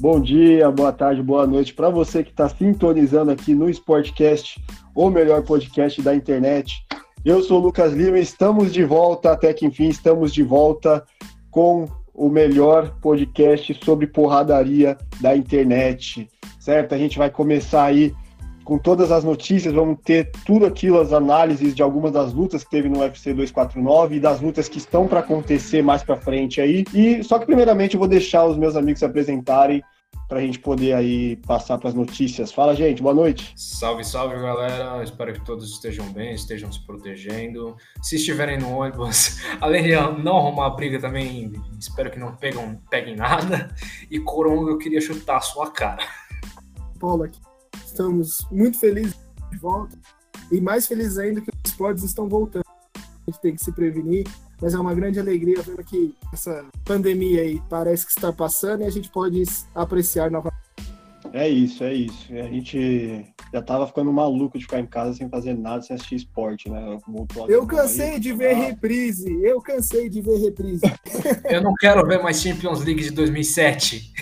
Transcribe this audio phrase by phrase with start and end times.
[0.00, 4.58] Bom dia, boa tarde, boa noite para você que está sintonizando aqui no Sportcast,
[4.94, 6.82] o melhor podcast da internet.
[7.22, 11.04] Eu sou o Lucas Lima estamos de volta, até que enfim, estamos de volta
[11.50, 16.26] com o melhor podcast sobre porradaria da internet,
[16.58, 16.94] certo?
[16.94, 18.14] A gente vai começar aí
[18.70, 22.70] com todas as notícias, vamos ter tudo aquilo, as análises de algumas das lutas que
[22.70, 26.84] teve no UFC 249 e das lutas que estão para acontecer mais para frente aí.
[26.94, 29.82] E só que primeiramente eu vou deixar os meus amigos se apresentarem
[30.28, 32.52] para a gente poder aí passar para as notícias.
[32.52, 33.52] Fala, gente, boa noite.
[33.56, 35.02] Salve, salve, galera.
[35.02, 37.76] Espero que todos estejam bem, estejam se protegendo.
[38.00, 43.16] Se estiverem no ônibus, além de não arrumar briga também, espero que não pegam, peguem
[43.16, 43.74] nada.
[44.08, 46.06] E Coronga, eu queria chutar a sua cara.
[47.00, 47.49] Paulo aqui.
[47.90, 49.18] Estamos muito felizes
[49.50, 49.98] de volta
[50.50, 52.64] e mais felizes ainda que os pods estão voltando.
[52.96, 54.26] A gente tem que se prevenir,
[54.62, 58.86] mas é uma grande alegria ver que essa pandemia aí parece que está passando e
[58.86, 59.42] a gente pode
[59.74, 60.60] apreciar novamente.
[61.32, 62.32] É isso, é isso.
[62.32, 66.14] A gente já tava ficando maluco de ficar em casa sem fazer nada, sem assistir
[66.14, 66.96] esporte, né?
[67.48, 70.82] Eu cansei de ver reprise, eu cansei de ver reprise.
[71.50, 74.12] eu não quero ver mais Champions League de 2007.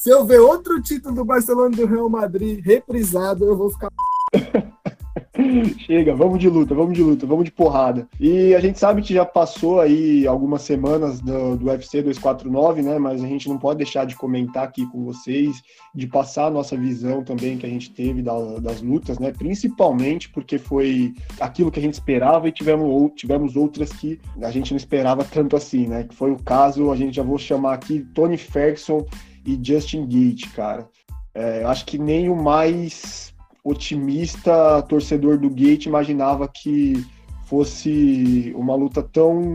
[0.00, 3.90] Se eu ver outro título do Barcelona e do Real Madrid reprisado, eu vou ficar.
[5.84, 8.08] Chega, vamos de luta, vamos de luta, vamos de porrada.
[8.18, 12.98] E a gente sabe que já passou aí algumas semanas do, do UFC 249, né?
[12.98, 15.62] Mas a gente não pode deixar de comentar aqui com vocês,
[15.94, 19.32] de passar a nossa visão também que a gente teve da, das lutas, né?
[19.32, 24.70] Principalmente porque foi aquilo que a gente esperava e tivemos, tivemos outras que a gente
[24.70, 26.04] não esperava tanto assim, né?
[26.04, 29.04] Que foi o caso, a gente já vou chamar aqui Tony Ferguson
[29.44, 30.88] e Justin Gate, cara.
[31.34, 33.32] É, acho que nem o mais
[33.64, 37.04] otimista torcedor do Gate imaginava que
[37.44, 39.54] fosse uma luta tão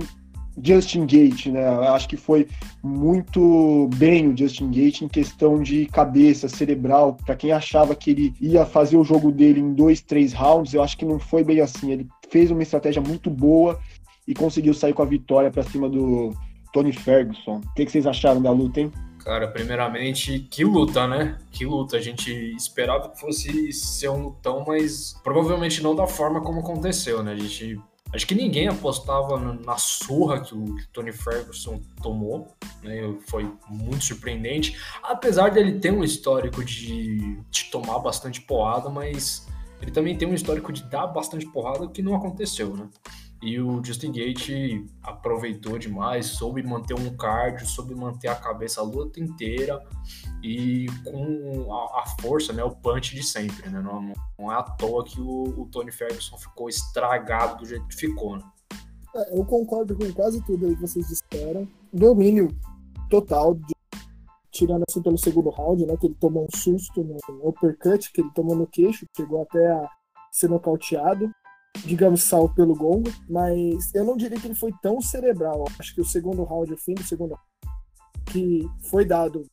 [0.61, 1.65] Justin Gate, né?
[1.89, 2.47] Acho que foi
[2.81, 7.17] muito bem o Justin Gate em questão de cabeça cerebral.
[7.25, 10.81] Para quem achava que ele ia fazer o jogo dele em dois, três rounds, eu
[10.81, 11.91] acho que não foi bem assim.
[11.91, 13.79] Ele fez uma estratégia muito boa
[14.27, 16.33] e conseguiu sair com a vitória para cima do
[16.71, 17.57] Tony Ferguson.
[17.57, 18.91] O que, que vocês acharam da luta, hein?
[19.25, 21.39] Cara, primeiramente, que luta, né?
[21.51, 21.97] Que luta.
[21.97, 27.23] A gente esperava que fosse ser um lutão, mas provavelmente não da forma como aconteceu,
[27.23, 27.33] né?
[27.33, 27.81] A gente.
[28.13, 33.15] Acho que ninguém apostava na surra que o Tony Ferguson tomou, né?
[33.27, 34.77] Foi muito surpreendente.
[35.01, 39.47] Apesar dele ter um histórico de, de tomar bastante porrada, mas
[39.81, 42.87] ele também tem um histórico de dar bastante porrada que não aconteceu, né?
[43.45, 48.83] E o Justin Gate aproveitou demais, soube manter um cardio, soube manter a cabeça a
[48.83, 49.79] luta inteira
[50.41, 53.79] e com a, a força, né, o punch de sempre, né?
[53.79, 57.95] Não, não é à toa que o, o, Tony Ferguson ficou estragado do jeito que
[57.95, 58.43] ficou, né?
[59.15, 61.67] É, eu concordo com quase tudo aí que vocês disseram.
[61.93, 62.47] Domínio
[63.11, 63.75] total, de,
[64.51, 65.95] tirando assim pelo segundo round, né?
[65.97, 69.87] Que ele tomou um susto no, uppercut que ele tomou no queixo, chegou até a
[70.31, 71.31] ser nocauteado
[71.83, 75.65] digamos, salvo pelo gongo, mas eu não diria que ele foi tão cerebral.
[75.79, 77.37] Acho que o segundo round, o fim do segundo
[78.25, 79.45] que foi dado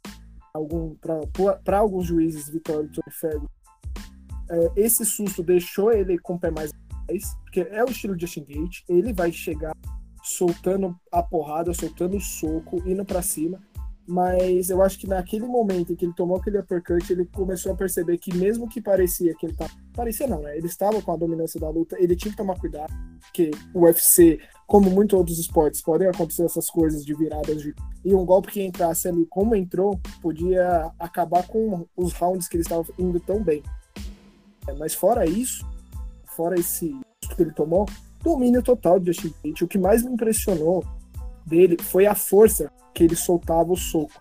[1.64, 3.48] para alguns juízes, Vitória e Ferguson,
[4.50, 8.26] é, esse susto deixou ele com o pé mais atrás, porque é o estilo de
[8.26, 9.72] Justin Gate, ele vai chegar
[10.22, 13.60] soltando a porrada, soltando o soco, indo para cima,
[14.06, 17.76] mas eu acho que naquele momento em que ele tomou aquele uppercut, ele começou a
[17.76, 20.56] perceber que mesmo que parecia que ele tava, parecia não, né?
[20.56, 24.40] Ele estava com a dominância da luta, ele tinha que tomar cuidado, porque o UFC,
[24.66, 27.74] como muitos outros esportes, podem acontecer essas coisas de viradas de
[28.04, 32.62] e um golpe que entrasse ali como entrou, podia acabar com os rounds que ele
[32.62, 33.62] estava indo tão bem.
[34.66, 35.64] É, mas fora isso,
[36.36, 36.96] fora esse
[37.36, 37.86] que ele tomou,
[38.22, 39.62] domínio total de Justin Gate.
[39.62, 40.84] O que mais me impressionou
[41.46, 44.20] dele foi a força que ele soltava o soco.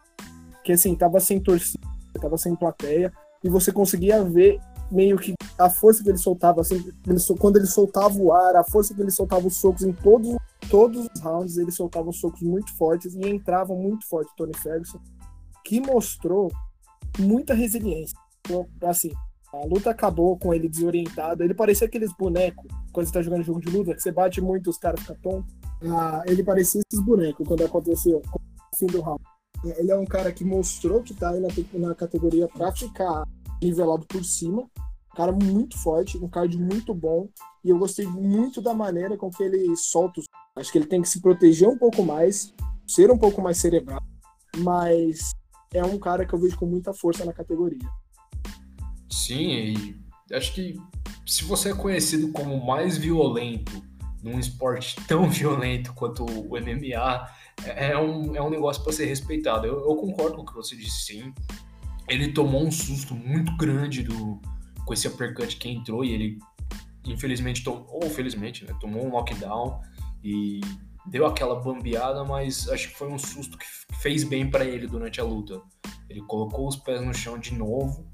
[0.63, 1.79] Que assim, tava sem torcida,
[2.19, 3.11] tava sem plateia,
[3.43, 4.59] e você conseguia ver
[4.91, 6.75] meio que a força que ele soltava, assim,
[7.07, 10.35] ele, quando ele soltava o ar, a força que ele soltava os socos em todos,
[10.69, 14.99] todos os rounds, ele soltava os socos muito fortes e entrava muito forte Tony Ferguson,
[15.63, 16.51] que mostrou
[17.17, 18.17] muita resiliência.
[18.41, 19.11] Então, assim,
[19.53, 21.43] a luta acabou com ele desorientado.
[21.43, 24.69] Ele parecia aqueles bonecos, quando você tá jogando jogo de luta, que você bate muito
[24.69, 25.55] os caras ficam tontos.
[25.83, 29.21] Ah, ele parecia esses bonecos quando aconteceu o fim do round.
[29.63, 31.49] Ele é um cara que mostrou que tá aí na,
[31.87, 33.23] na categoria para ficar
[33.61, 34.61] nivelado por cima.
[34.61, 37.27] Um cara muito forte, um card muito bom.
[37.63, 40.25] E eu gostei muito da maneira com que ele solta os.
[40.55, 42.53] Acho que ele tem que se proteger um pouco mais,
[42.87, 44.01] ser um pouco mais cerebral.
[44.57, 45.31] Mas
[45.73, 47.87] é um cara que eu vejo com muita força na categoria.
[49.09, 49.95] Sim, e
[50.33, 50.79] acho que
[51.25, 53.71] se você é conhecido como mais violento
[54.21, 57.27] num esporte tão violento quanto o MMA,
[57.65, 59.65] é, é um, é um negócio para ser respeitado.
[59.65, 61.33] Eu, eu, concordo com o que você disse, sim.
[62.07, 64.39] ele tomou um susto muito grande do,
[64.85, 66.39] com esse uppercut que entrou e ele,
[67.05, 69.81] infelizmente, tomou, ou felizmente, né, tomou um knockdown
[70.23, 70.61] e
[71.05, 73.65] deu aquela bambeada, mas acho que foi um susto que
[74.01, 75.61] fez bem para ele durante a luta.
[76.09, 78.05] Ele colocou os pés no chão de novo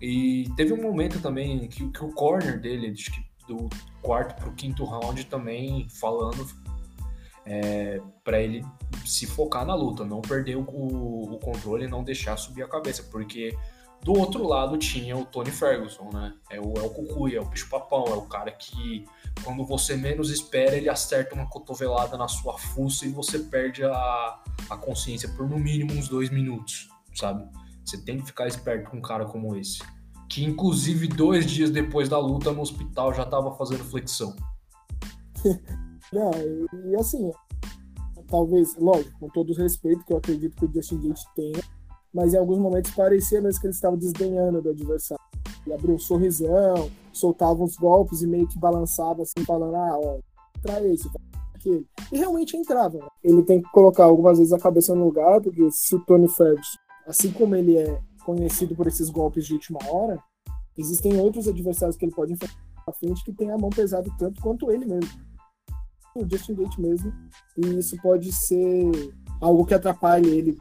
[0.00, 3.68] e teve um momento também que, que o corner dele, acho que do
[4.02, 6.46] quarto para o quinto round também falando
[7.44, 8.64] é, para ele
[9.04, 13.56] se focar na luta, não perder o, o controle, não deixar subir a cabeça, porque
[14.02, 16.34] do outro lado tinha o Tony Ferguson, né?
[16.50, 19.04] É o, é o é o bicho papão, é o cara que
[19.42, 24.40] quando você menos espera ele acerta uma cotovelada na sua fuça e você perde a,
[24.70, 27.48] a consciência por no mínimo uns dois minutos, sabe?
[27.84, 29.80] Você tem que ficar esperto com um cara como esse.
[30.28, 34.34] Que inclusive dois dias depois da luta no hospital já tava fazendo flexão.
[36.12, 37.32] Não, e, e assim,
[38.28, 41.62] talvez, lógico, com todo o respeito que eu acredito que o Justin Gate tenha,
[42.12, 45.24] mas em alguns momentos parecia mesmo que ele estava desdenhando do adversário.
[45.64, 50.18] Ele abriu um sorrisão, soltava uns golpes e meio que balançava assim, falando, ah, ó,
[50.62, 51.10] pra esse,
[51.54, 51.86] aquele.
[52.12, 52.98] E realmente entrava.
[52.98, 53.08] Né?
[53.24, 56.78] Ele tem que colocar algumas vezes a cabeça no lugar, porque se o Tony Ferguson,
[57.06, 60.18] assim como ele é conhecido por esses golpes de última hora,
[60.76, 64.42] existem outros adversários que ele pode enfrentar à frente que tem a mão pesada tanto
[64.42, 65.10] quanto ele mesmo.
[66.16, 67.12] O Justin Gate mesmo.
[67.56, 68.90] E isso pode ser
[69.40, 70.58] algo que atrapalhe ele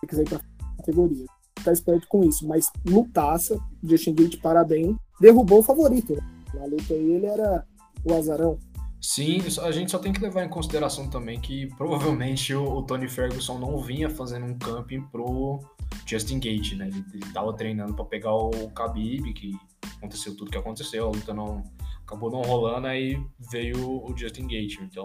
[0.00, 0.40] se quiser ir pra
[0.78, 1.26] categoria.
[1.62, 2.46] Tá esperto com isso.
[2.48, 6.14] Mas lutaça, Justin Gate parabéns, derrubou o favorito.
[6.54, 7.64] Na luta aí ele era
[8.04, 8.58] o azarão.
[9.00, 13.08] Sim, a gente só tem que levar em consideração também que provavelmente o, o Tony
[13.08, 15.60] Ferguson não vinha fazendo um camping pro
[16.06, 16.88] Justin Gate, né?
[16.88, 19.52] Ele, ele tava treinando para pegar o Khabib, que
[19.98, 21.62] aconteceu tudo que aconteceu, a luta não
[22.06, 24.78] acabou não rolando, aí veio o Justin Gate.
[24.80, 25.04] Então,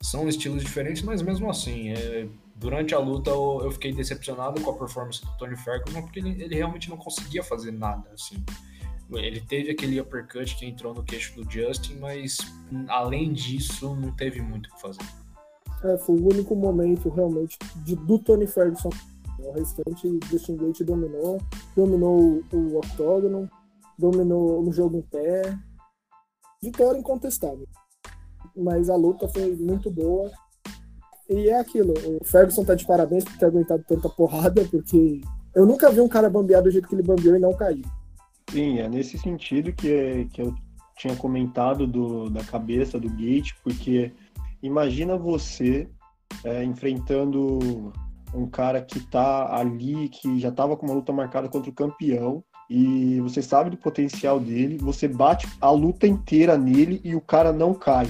[0.00, 4.70] são estilos diferentes, mas mesmo assim, é, durante a luta eu, eu, fiquei decepcionado com
[4.70, 8.44] a performance do Tony Ferguson, porque ele, ele realmente não conseguia fazer nada, assim.
[9.10, 12.38] Ele teve aquele uppercut que entrou no queixo do Justin, mas
[12.88, 15.02] além disso, não teve muito o que fazer.
[15.82, 18.90] É, foi o único momento realmente de, do Tony Ferguson
[19.38, 21.40] o restante, Justin Gate dominou,
[21.76, 23.48] dominou o octógono,
[23.98, 25.56] dominou o jogo em pé.
[26.62, 27.66] Vitória incontestável.
[28.56, 30.30] Mas a luta foi muito boa.
[31.28, 35.20] E é aquilo, o Ferguson tá de parabéns por ter aguentado tanta porrada, porque
[35.54, 37.84] eu nunca vi um cara bambear do jeito que ele bambeou e não cair.
[38.50, 40.54] Sim, é nesse sentido que, que eu
[40.96, 44.10] tinha comentado do, da cabeça do Gate, porque
[44.62, 45.86] imagina você
[46.44, 47.92] é, enfrentando
[48.34, 52.42] um cara que tá ali, que já tava com uma luta marcada contra o campeão,
[52.70, 57.52] e você sabe do potencial dele, você bate a luta inteira nele e o cara
[57.52, 58.06] não cai.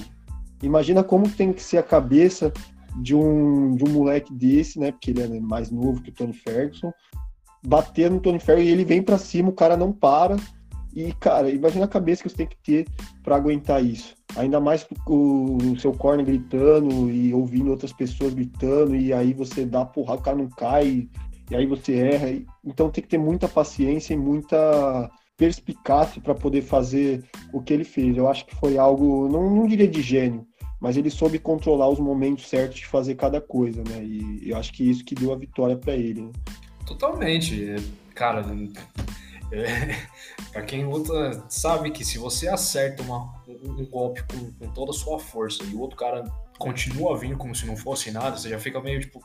[0.63, 2.53] Imagina como tem que ser a cabeça
[2.97, 4.91] de um, de um moleque desse, né?
[4.91, 6.93] Porque ele é mais novo que o Tony Ferguson.
[7.65, 10.37] Bater no Tony Ferguson e ele vem para cima, o cara não para.
[10.93, 12.87] E, cara, imagina a cabeça que você tem que ter
[13.23, 14.18] para aguentar isso.
[14.37, 19.65] Ainda mais o, o seu corner gritando e ouvindo outras pessoas gritando, e aí você
[19.65, 21.09] dá porrada, o cara não cai,
[21.51, 22.39] e aí você erra.
[22.65, 27.85] Então tem que ter muita paciência e muita perspicácia para poder fazer o que ele
[27.85, 28.17] fez.
[28.17, 30.47] Eu acho que foi algo, não, não diria de gênio,
[30.81, 34.05] mas ele soube controlar os momentos certos de fazer cada coisa, né?
[34.05, 36.23] E eu acho que isso que deu a vitória para ele.
[36.23, 36.33] Né?
[36.85, 37.77] Totalmente.
[38.15, 38.45] Cara,
[39.53, 39.97] é,
[40.53, 44.95] para quem luta, sabe que se você acerta uma, um, golpe com, com, toda a
[44.95, 46.25] sua força e o outro cara
[46.59, 49.23] continua vindo como se não fosse nada, você já fica meio tipo,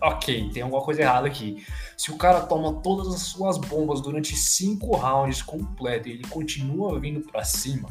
[0.00, 1.64] ok, tem alguma coisa errada aqui.
[1.96, 6.98] Se o cara toma todas as suas bombas durante cinco rounds completo e ele continua
[6.98, 7.88] vindo para cima,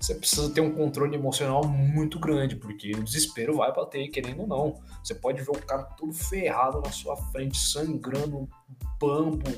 [0.00, 4.46] você precisa ter um controle emocional muito grande, porque o desespero vai bater, querendo ou
[4.46, 4.80] não.
[5.02, 8.48] Você pode ver o cara todo ferrado na sua frente, sangrando,
[9.00, 9.50] bambo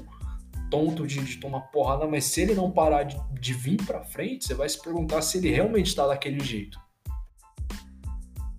[0.71, 4.47] tonto de, de, tomar porrada, mas se ele não parar de, de vir para frente,
[4.47, 6.79] você vai se perguntar se ele realmente está daquele jeito.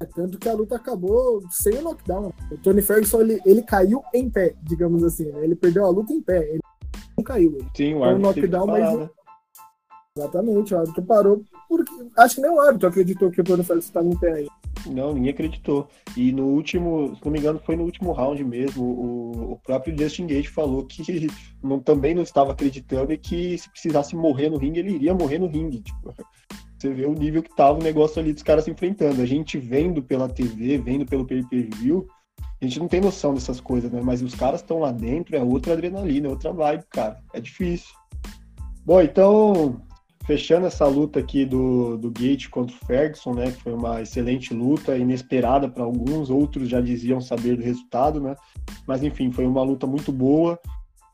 [0.01, 2.31] É tanto que a luta acabou sem o knockdown.
[2.51, 5.25] O Tony Ferguson ele, ele caiu em pé, digamos assim.
[5.25, 5.43] Né?
[5.43, 6.51] Ele perdeu a luta em pé.
[6.51, 6.59] Ele
[7.17, 7.57] não caiu.
[7.75, 8.97] Sim, o árbitro knockdown, mas.
[8.97, 9.09] Né?
[10.17, 11.43] Exatamente, o árbitro parou.
[11.67, 11.91] Porque...
[12.17, 14.47] Acho que nem o árbitro acreditou que o Tony Ferguson estava em pé aí.
[14.85, 15.87] Não, ninguém acreditou.
[16.15, 19.97] E no último, se não me engano, foi no último round mesmo, o, o próprio
[19.97, 21.27] Justin Gage falou que
[21.63, 25.39] não, também não estava acreditando e que se precisasse morrer no ringue, ele iria morrer
[25.39, 25.81] no ringue.
[25.81, 26.13] Tipo,
[26.77, 29.21] você vê o nível que tava o negócio ali dos caras se enfrentando.
[29.21, 32.07] A gente vendo pela TV, vendo pelo pay-per-view,
[32.61, 34.01] a gente não tem noção dessas coisas, né?
[34.01, 37.19] Mas os caras estão lá dentro, é outra adrenalina, é outra vibe, cara.
[37.33, 37.93] É difícil.
[38.85, 39.81] Bom, então,
[40.29, 44.53] fechando essa luta aqui do, do Gate contra o Ferguson, né, que foi uma excelente
[44.53, 48.35] luta, inesperada para alguns, outros já diziam saber do resultado, né,
[48.85, 50.59] mas enfim, foi uma luta muito boa.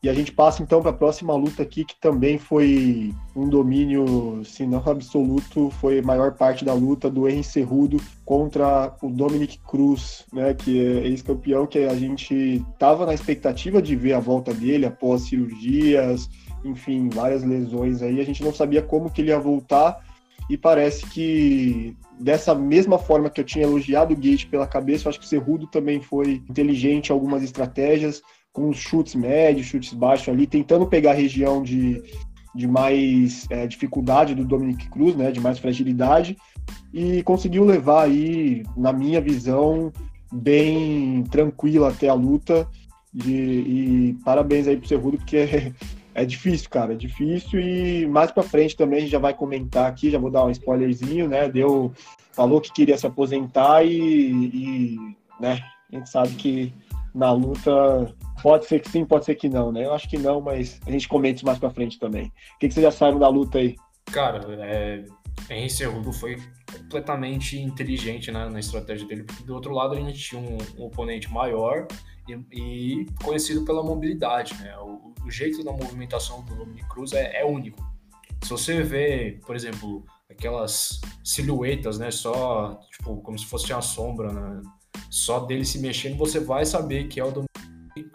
[0.02, 4.44] E a gente passa então para a próxima luta aqui, que também foi um domínio,
[4.44, 10.26] se não absoluto, foi maior parte da luta do Henry Cerrudo contra o Dominic Cruz,
[10.30, 14.84] né, que é ex-campeão, que a gente estava na expectativa de ver a volta dele
[14.84, 16.28] após cirurgias,
[16.66, 18.20] enfim, várias lesões aí.
[18.20, 20.04] A gente não sabia como que ele ia voltar
[20.48, 25.10] e parece que dessa mesma forma que eu tinha elogiado o Gate pela cabeça, eu
[25.10, 30.28] acho que o Cerrudo também foi inteligente em algumas estratégias com chutes médios, chutes baixos
[30.28, 32.02] ali, tentando pegar a região de,
[32.54, 36.38] de mais é, dificuldade do Dominic Cruz, né, de mais fragilidade,
[36.90, 39.92] e conseguiu levar aí, na minha visão,
[40.32, 42.66] bem tranquila até a luta.
[43.14, 45.72] E parabéns aí pro Cerrudo, porque
[46.22, 47.60] é, difícil, cara, é difícil.
[47.60, 50.50] E mais para frente também a gente já vai comentar aqui, já vou dar um
[50.50, 51.48] spoilerzinho, né?
[51.48, 51.92] Deu,
[52.32, 54.96] falou que queria se aposentar e, e
[55.40, 55.60] né,
[55.92, 56.72] a gente sabe que
[57.14, 59.84] na luta Pode ser que sim, pode ser que não, né?
[59.84, 62.26] Eu acho que não, mas a gente comenta isso mais pra frente também.
[62.26, 63.74] O que, que vocês já sabem da luta aí?
[64.12, 65.04] Cara, é,
[65.50, 66.36] Henry Cerrudo foi
[66.70, 70.84] completamente inteligente né, na estratégia dele, porque do outro lado a gente tinha um, um
[70.84, 71.88] oponente maior
[72.28, 74.76] e, e, conhecido pela mobilidade, né?
[74.78, 77.78] O, o, jeito da movimentação do Dominic Cruz é, é único.
[78.42, 84.32] Se você vê, por exemplo, aquelas silhuetas, né, só tipo como se fosse uma sombra,
[84.32, 84.62] né,
[85.10, 87.45] só dele se mexendo, você vai saber que é o Dominic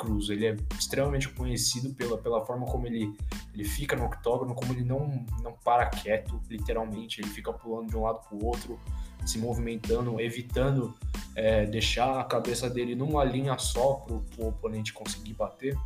[0.02, 0.30] Cruz.
[0.30, 3.16] Ele é extremamente conhecido pela, pela forma como ele,
[3.54, 7.22] ele fica no octógono, como ele não, não para quieto, literalmente.
[7.22, 8.80] Ele fica pulando de um lado para o outro,
[9.24, 10.96] se movimentando, evitando
[11.36, 15.78] é, deixar a cabeça dele numa linha só para o oponente conseguir bater.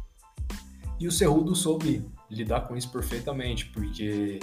[0.98, 4.39] E o Cerrudo soube lidar com isso perfeitamente, porque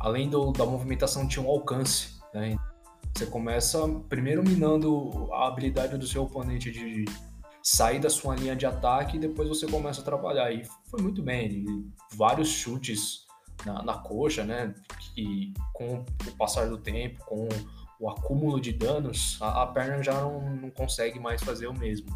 [0.00, 2.18] além do, da movimentação tinha um alcance.
[2.34, 2.56] Né?
[3.14, 3.78] Você começa
[4.08, 7.04] primeiro minando a habilidade do seu oponente de
[7.68, 10.50] sair da sua linha de ataque e depois você começa a trabalhar.
[10.50, 11.66] E foi muito bem, ele,
[12.14, 13.26] vários chutes
[13.66, 14.74] na, na coxa, né?
[15.14, 17.46] Que com o passar do tempo, com
[18.00, 22.08] o acúmulo de danos, a, a perna já não, não consegue mais fazer o mesmo.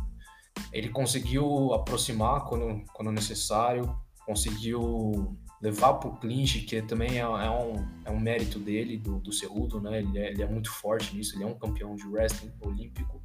[0.72, 3.94] Ele conseguiu aproximar quando, quando necessário,
[4.24, 9.18] conseguiu levar para o clinch, que também é, é, um, é um mérito dele, do,
[9.18, 9.98] do Cerrudo, né?
[9.98, 13.22] Ele é, ele é muito forte nisso, ele é um campeão de wrestling olímpico.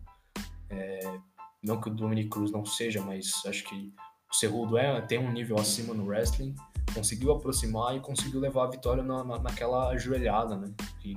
[0.69, 1.19] É,
[1.63, 3.93] não que o Dominic Cruz não seja, mas acho que
[4.31, 6.55] o Cerrudo é, tem um nível acima no wrestling.
[6.93, 10.73] Conseguiu aproximar e conseguiu levar a vitória na, na, naquela ajoelhada, né?
[10.99, 11.15] Que,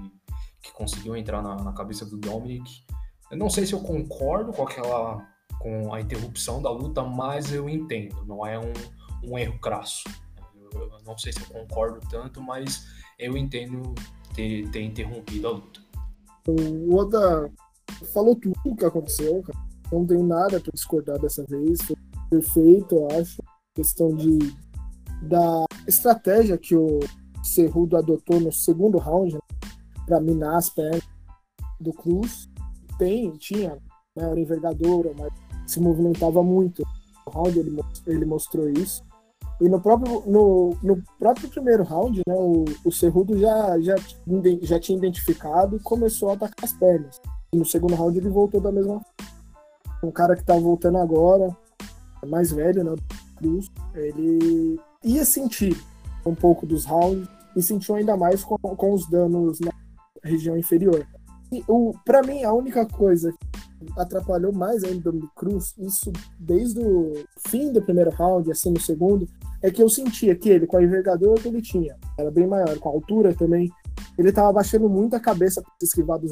[0.62, 2.85] que conseguiu entrar na, na cabeça do Dominic.
[3.30, 5.26] Eu não sei se eu concordo com aquela
[5.59, 8.73] com a interrupção da luta, mas eu entendo, não é um,
[9.23, 10.04] um erro crasso.
[10.73, 12.87] Eu, eu, não sei se eu concordo tanto, mas
[13.18, 13.94] eu entendo
[14.35, 15.80] ter, ter interrompido a luta.
[16.49, 17.52] O Oda
[18.14, 21.80] falou tudo o que aconteceu, cara não tenho nada para discordar dessa vez.
[21.82, 21.97] Foi
[22.30, 23.42] perfeito, eu acho.
[23.75, 24.38] Questão de
[25.23, 27.00] da estratégia que o
[27.42, 29.40] Cerrudo adotou no segundo round né,
[30.06, 31.02] para minar as pernas
[31.78, 32.49] do Cruz.
[32.99, 33.78] Tem, tinha
[34.16, 35.32] maior né, envergadura, mas
[35.66, 36.82] se movimentava muito.
[37.26, 39.02] No round ele, ele mostrou isso.
[39.61, 43.94] E no próprio, no, no próprio primeiro round, né, o, o Cerrudo já, já,
[44.62, 47.20] já tinha identificado e começou a atacar as pernas.
[47.52, 49.29] E no segundo round ele voltou da mesma forma
[50.02, 51.57] um cara que tá voltando agora,
[52.26, 52.95] mais velho, né?
[53.37, 55.76] Cruz, ele ia sentir
[56.25, 57.26] um pouco dos rounds
[57.57, 59.73] e sentiu ainda mais com, com os danos na
[60.23, 61.07] região inferior.
[61.50, 66.80] E o, pra mim, a única coisa que atrapalhou mais ainda o Cruz, isso desde
[66.80, 69.26] o fim do primeiro round, assim no segundo,
[69.62, 72.78] é que eu sentia que ele, com a envergadura que ele tinha, era bem maior,
[72.78, 73.71] com a altura também,
[74.16, 76.30] ele tava baixando muito a cabeça para esquivar dos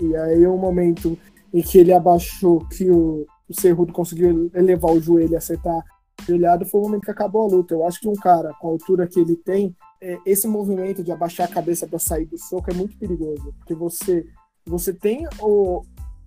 [0.00, 1.18] e aí um momento
[1.52, 5.82] em que ele abaixou, que o, o Cerrudo conseguiu elevar o joelho e acertar
[6.26, 7.74] joelhado, foi o momento que acabou a luta.
[7.74, 11.12] Eu acho que um cara com a altura que ele tem, é, esse movimento de
[11.12, 14.26] abaixar a cabeça para sair do soco é muito perigoso, porque você
[14.66, 15.82] você tem o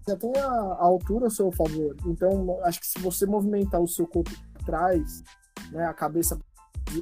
[0.07, 1.95] já tem a, a altura a seu favor.
[2.07, 5.23] Então, acho que se você movimentar o seu corpo atrás,
[5.71, 6.39] né, a cabeça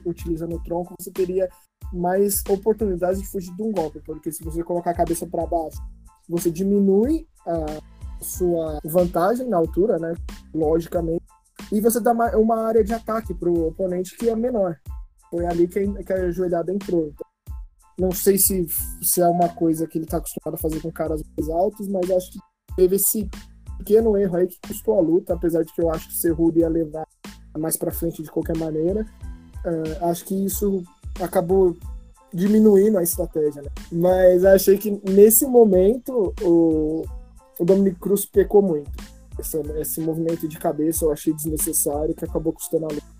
[0.05, 1.49] utilizando o tronco, você teria
[1.93, 5.81] mais oportunidades de fugir de um golpe, porque se você colocar a cabeça para baixo,
[6.27, 7.81] você diminui a
[8.21, 10.13] sua vantagem na altura, né?
[10.53, 11.23] Logicamente.
[11.71, 14.77] E você dá uma área de ataque para o oponente que é menor.
[15.29, 17.07] Foi ali que a joelhada entrou.
[17.07, 17.27] Então,
[17.99, 18.65] não sei se,
[19.01, 22.09] se é uma coisa que ele está acostumado a fazer com caras mais altos, mas
[22.09, 22.39] acho que
[22.75, 23.29] teve esse
[23.77, 26.59] pequeno erro aí que custou a luta, apesar de que eu acho que o Cerrudo
[26.59, 27.05] ia levar
[27.57, 29.05] mais para frente de qualquer maneira.
[29.65, 30.83] Uh, acho que isso
[31.21, 31.75] acabou
[32.33, 33.69] diminuindo a estratégia, né?
[33.91, 37.03] Mas achei que nesse momento o,
[37.59, 38.91] o Dominic Cruz pecou muito.
[39.37, 43.19] Esse, esse movimento de cabeça eu achei desnecessário que acabou custando a luta.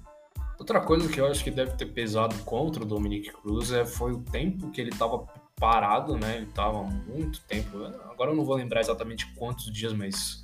[0.58, 4.12] Outra coisa que eu acho que deve ter pesado contra o Dominic Cruz é, foi
[4.12, 6.38] o tempo que ele estava parado, né?
[6.38, 7.84] Ele estava muito tempo.
[8.10, 10.44] Agora eu não vou lembrar exatamente quantos dias, mas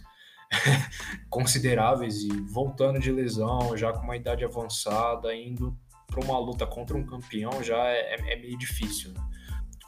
[1.30, 6.96] consideráveis e voltando de lesão, já com uma idade avançada, indo para uma luta contra
[6.96, 9.12] um campeão já é, é, é meio difícil.
[9.12, 9.22] Né?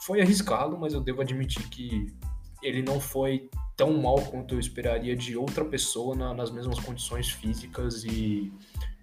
[0.02, 2.14] Foi arriscado, mas eu devo admitir que
[2.62, 3.48] ele não foi
[3.78, 8.52] tão mal quanto eu esperaria de outra pessoa na, nas mesmas condições físicas e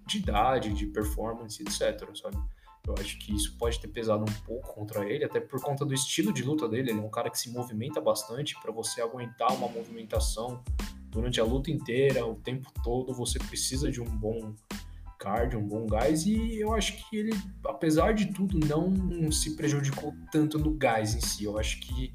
[0.05, 2.13] de idade, de performance, etc.
[2.13, 2.37] Sabe?
[2.85, 5.93] Eu acho que isso pode ter pesado um pouco contra ele, até por conta do
[5.93, 6.91] estilo de luta dele.
[6.91, 8.53] Ele é um cara que se movimenta bastante.
[8.61, 10.61] Para você aguentar uma movimentação
[11.09, 14.53] durante a luta inteira, o tempo todo, você precisa de um bom
[15.17, 16.25] cardio, um bom gás.
[16.25, 17.31] E eu acho que ele,
[17.65, 21.45] apesar de tudo, não se prejudicou tanto no gás em si.
[21.45, 22.13] Eu acho que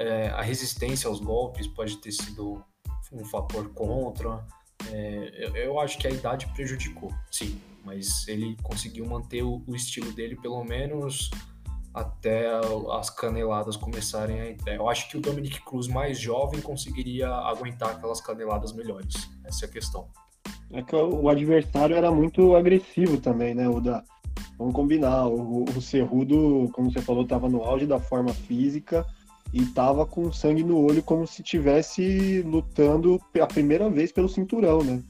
[0.00, 2.64] é, a resistência aos golpes pode ter sido
[3.12, 4.42] um fator contra.
[4.90, 9.76] É, eu, eu, acho que a idade prejudicou, sim, mas ele conseguiu manter o, o,
[9.76, 11.30] estilo dele pelo menos
[11.92, 12.48] até
[12.92, 14.74] as caneladas começarem a entrar.
[14.74, 19.28] Eu acho que o Dominic Cruz mais jovem conseguiria aguentar aquelas caneladas melhores.
[19.44, 20.08] Essa é a questão.
[20.72, 23.68] É que o adversário era muito agressivo também, né?
[23.68, 24.02] O da,
[24.56, 29.04] vamos combinar, o, o Cerrudo, como você falou, estava no auge da forma física
[29.52, 34.82] e tava com sangue no olho como se tivesse lutando a primeira vez pelo cinturão,
[34.82, 35.02] né?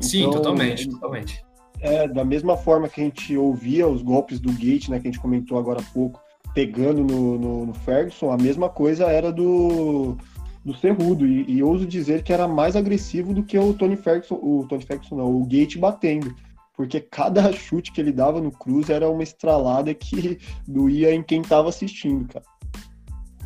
[0.00, 1.44] Sim, então, totalmente, totalmente.
[1.80, 5.10] É, da mesma forma que a gente ouvia os golpes do Gate, né, que a
[5.10, 6.20] gente comentou agora há pouco,
[6.54, 10.16] pegando no, no, no Ferguson, a mesma coisa era do,
[10.64, 14.36] do Cerrudo, e, e ouso dizer que era mais agressivo do que o Tony Ferguson,
[14.36, 16.34] o Tony Ferguson não, o Gate batendo,
[16.74, 21.40] porque cada chute que ele dava no Cruz era uma estralada que doía em quem
[21.40, 22.44] estava assistindo, cara.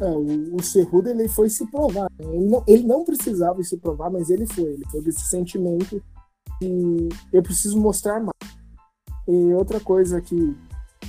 [0.01, 2.11] É, o, o Cerrudo ele foi se provar.
[2.19, 4.73] Ele não, ele não precisava se provar, mas ele foi.
[4.73, 6.03] Ele foi desse sentimento
[6.61, 8.31] de eu preciso mostrar mais.
[9.29, 10.57] E outra coisa que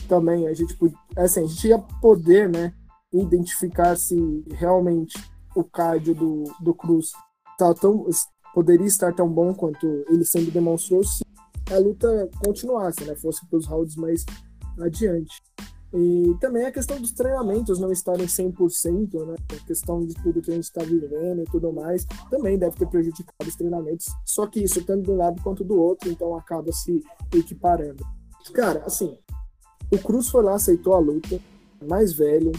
[0.08, 0.78] também a gente,
[1.16, 2.74] assim, a gente ia poder, né,
[3.14, 5.18] identificar se realmente
[5.56, 7.12] o cardio do, do Cruz
[7.58, 8.06] tá tão,
[8.54, 11.24] poderia estar tão bom quanto ele sempre demonstrou se
[11.72, 14.26] a luta continuasse, né, fosse para os rounds mais
[14.80, 15.42] adiante.
[15.94, 19.36] E também a questão dos treinamentos não estarem 100%, né?
[19.52, 22.88] A questão de tudo que a gente está vivendo e tudo mais, também deve ter
[22.88, 24.06] prejudicado os treinamentos.
[24.26, 28.06] Só que isso tanto de um lado quanto do outro, então acaba se equiparando.
[28.54, 29.18] Cara, assim,
[29.92, 31.40] o Cruz foi lá, aceitou a luta,
[31.86, 32.54] mais velho,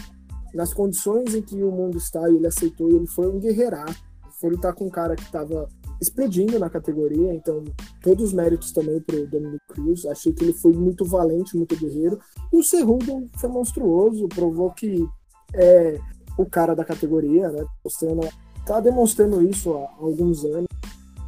[0.53, 4.03] nas condições em que o mundo está, ele aceitou e ele foi um guerreiraço.
[4.39, 5.67] Foi lutar com um cara que estava
[6.03, 7.63] explodindo na categoria, então
[8.01, 10.05] todos os méritos também para o Dominic Cruz.
[10.05, 12.19] Achei que ele foi muito valente, muito guerreiro.
[12.51, 15.07] E o Cerrudo foi monstruoso, provou que
[15.55, 15.99] é
[16.37, 17.65] o cara da categoria, né?
[17.83, 18.27] Mostrando,
[18.65, 20.67] tá demonstrando isso há alguns anos,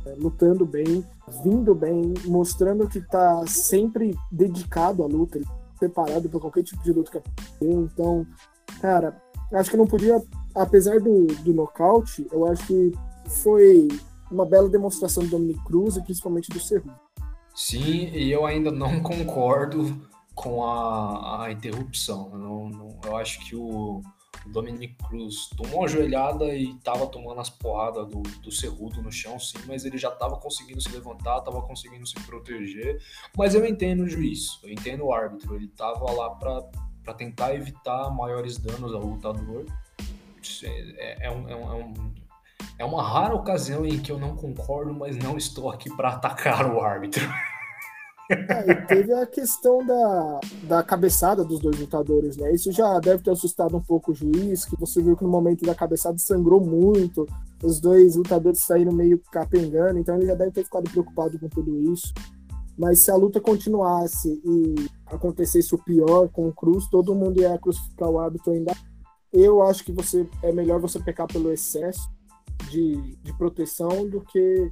[0.05, 1.03] é, lutando bem,
[1.43, 5.39] vindo bem, mostrando que tá sempre dedicado à luta,
[5.79, 7.71] preparado para qualquer tipo de luta que acontecer.
[7.71, 8.25] Então,
[8.81, 9.15] cara,
[9.53, 10.21] acho que não podia,
[10.53, 12.91] apesar do, do nocaute, eu acho que
[13.43, 13.87] foi
[14.31, 16.95] uma bela demonstração do Dominic Cruz e principalmente do Cerrudo.
[17.53, 20.01] Sim, e eu ainda não concordo
[20.33, 22.29] com a, a interrupção.
[22.33, 24.01] Eu, não, não, eu acho que o,
[24.45, 29.11] o Dominic Cruz tomou uma joelhada e estava tomando as porradas do, do Cerrudo no
[29.11, 33.01] chão, sim, mas ele já estava conseguindo se levantar, estava conseguindo se proteger.
[33.37, 38.09] Mas eu entendo o juiz, eu entendo o árbitro, ele estava lá para tentar evitar
[38.11, 39.65] maiores danos ao lutador.
[40.63, 42.13] É, é, um, é, um,
[42.77, 45.89] é um é uma rara ocasião em que eu não concordo, mas não estou aqui
[45.95, 47.27] para atacar o árbitro.
[48.29, 52.51] É, e teve a questão da, da cabeçada dos dois lutadores, né?
[52.53, 55.63] Isso já deve ter assustado um pouco o juiz, que você viu que no momento
[55.63, 57.27] da cabeçada sangrou muito,
[57.63, 61.93] os dois lutadores saíram meio capengando, então ele já deve ter ficado preocupado com tudo
[61.93, 62.11] isso.
[62.77, 67.57] Mas se a luta continuasse e acontecesse o pior com o Cruz, todo mundo ia
[67.57, 68.73] crucificar o árbitro ainda.
[69.31, 72.09] Eu acho que você é melhor você pecar pelo excesso
[72.69, 74.71] de, de proteção do que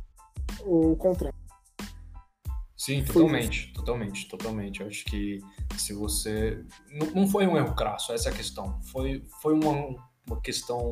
[0.62, 1.38] o contrário.
[2.76, 4.82] Sim, totalmente, totalmente, totalmente.
[4.82, 5.40] Eu acho que
[5.78, 6.66] se você.
[6.92, 8.78] Não, não foi um erro crasso, essa é a questão.
[8.92, 9.96] Foi, foi uma,
[10.28, 10.90] uma questão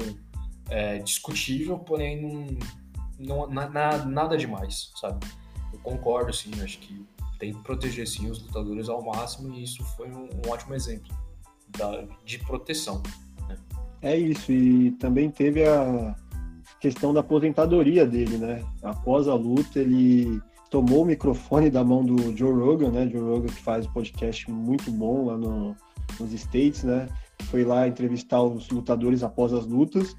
[0.70, 5.26] é, discutível, porém não, não, na, nada demais, sabe?
[5.74, 7.06] Eu concordo, sim, acho que
[7.38, 11.14] tem que proteger sim os lutadores ao máximo e isso foi um, um ótimo exemplo
[11.78, 13.04] da, de proteção.
[13.50, 13.58] Né?
[14.02, 16.16] É isso, e também teve a,
[16.82, 18.64] questão da aposentadoria dele, né?
[18.82, 20.42] Após a luta, ele
[20.72, 23.08] tomou o microfone da mão do Joe Rogan, né?
[23.08, 25.76] Joe Rogan que faz um podcast muito bom lá no,
[26.20, 27.08] nos States, né?
[27.44, 30.16] Foi lá entrevistar os lutadores após as lutas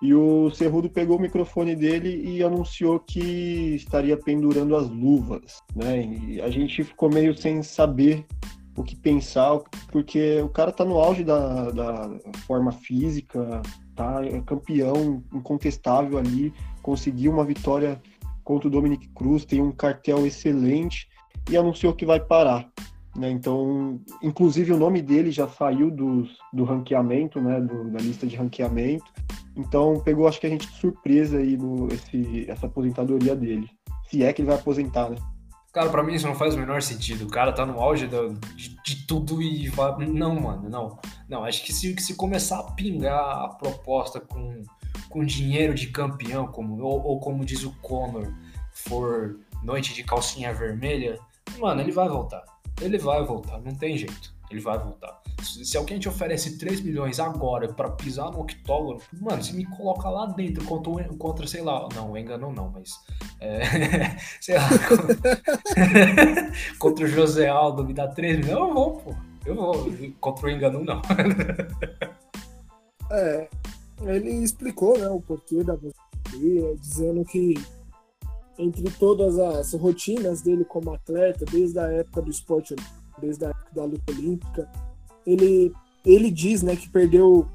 [0.00, 6.02] E o Cerrudo pegou o microfone dele e anunciou que estaria pendurando as luvas, né?
[6.02, 8.26] E a gente ficou meio sem saber
[8.76, 9.58] o que pensar,
[9.92, 12.10] porque o cara tá no auge da, da
[12.46, 13.60] forma física,
[14.00, 14.24] tá?
[14.24, 18.00] É campeão incontestável ali, conseguiu uma vitória
[18.42, 21.06] contra o Dominic Cruz, tem um cartel excelente
[21.50, 22.66] e anunciou que vai parar.
[23.14, 23.30] Né?
[23.30, 27.60] Então, inclusive o nome dele já saiu do, do ranqueamento, né?
[27.60, 29.04] Do, da lista de ranqueamento.
[29.54, 33.68] Então, pegou acho que a gente de surpresa aí no, esse, essa aposentadoria dele.
[34.08, 35.16] Se é que ele vai aposentar, né?
[35.72, 37.26] Cara, pra mim isso não faz o menor sentido.
[37.26, 40.06] O cara tá no auge do, de, de, tudo e vai.
[40.06, 40.98] Não, mano, não.
[41.30, 44.64] Não, acho que se, se começar a pingar a proposta com,
[45.08, 48.34] com dinheiro de campeão, como, ou, ou como diz o Conor,
[48.72, 51.20] for noite de calcinha vermelha,
[51.60, 52.42] mano, ele vai voltar.
[52.80, 54.34] Ele vai voltar, não tem jeito.
[54.50, 55.22] Ele vai voltar.
[55.40, 60.10] Se alguém te oferece 3 milhões agora para pisar no octógono, mano, se me coloca
[60.10, 62.90] lá dentro contra, contra sei lá, não, o Engano não, mas.
[63.38, 64.68] É, sei lá.
[66.80, 69.29] contra o José Aldo, me dá 3 milhões, eu vou, pô.
[69.44, 69.74] Eu vou.
[70.20, 71.00] Contra o Engano não.
[73.10, 73.48] é,
[74.02, 75.76] ele explicou, né, o porquê da
[76.80, 77.54] dizendo que
[78.58, 82.76] entre todas as rotinas dele como atleta, desde a época do esporte,
[83.18, 84.70] desde a época da luta olímpica,
[85.26, 85.72] ele,
[86.04, 87.48] ele diz né, que perdeu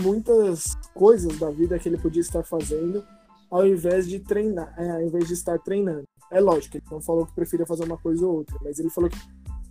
[0.00, 3.02] muitas coisas da vida que ele podia estar fazendo
[3.50, 6.04] ao invés de treinar, é, ao invés de estar treinando.
[6.30, 9.10] É lógico, ele não falou que preferia fazer uma coisa ou outra, mas ele falou
[9.10, 9.18] que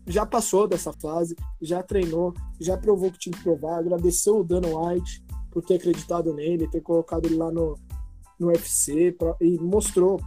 [0.10, 4.68] já passou dessa fase, já treinou, já provou que tinha que provar, agradeceu o Dana
[4.68, 7.78] White por ter acreditado nele, ter colocado ele lá no,
[8.40, 10.20] no UFC pra, e mostrou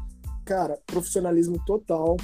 [0.44, 2.16] cara, profissionalismo total.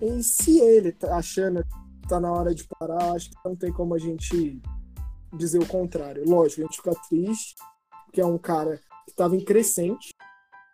[0.00, 3.70] E se ele tá achando que tá na hora de parar, acho que não tem
[3.70, 4.60] como a gente
[5.36, 6.28] dizer o contrário.
[6.28, 7.54] Lógico, a gente fica triste,
[8.12, 10.14] que é um cara que estava em crescente,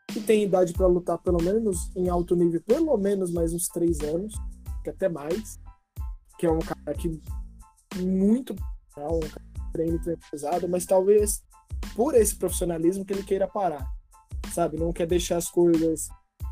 [0.08, 4.00] que tem idade para lutar pelo menos em alto nível, pelo menos mais uns três
[4.00, 4.34] anos,
[4.82, 5.58] que até mais,
[6.38, 7.20] que é um cara que
[7.96, 8.55] muito
[8.96, 11.42] um treino, pesado, mas talvez
[11.94, 13.87] por esse profissionalismo que ele queira parar,
[14.53, 14.77] sabe?
[14.77, 16.09] Não quer deixar as coisas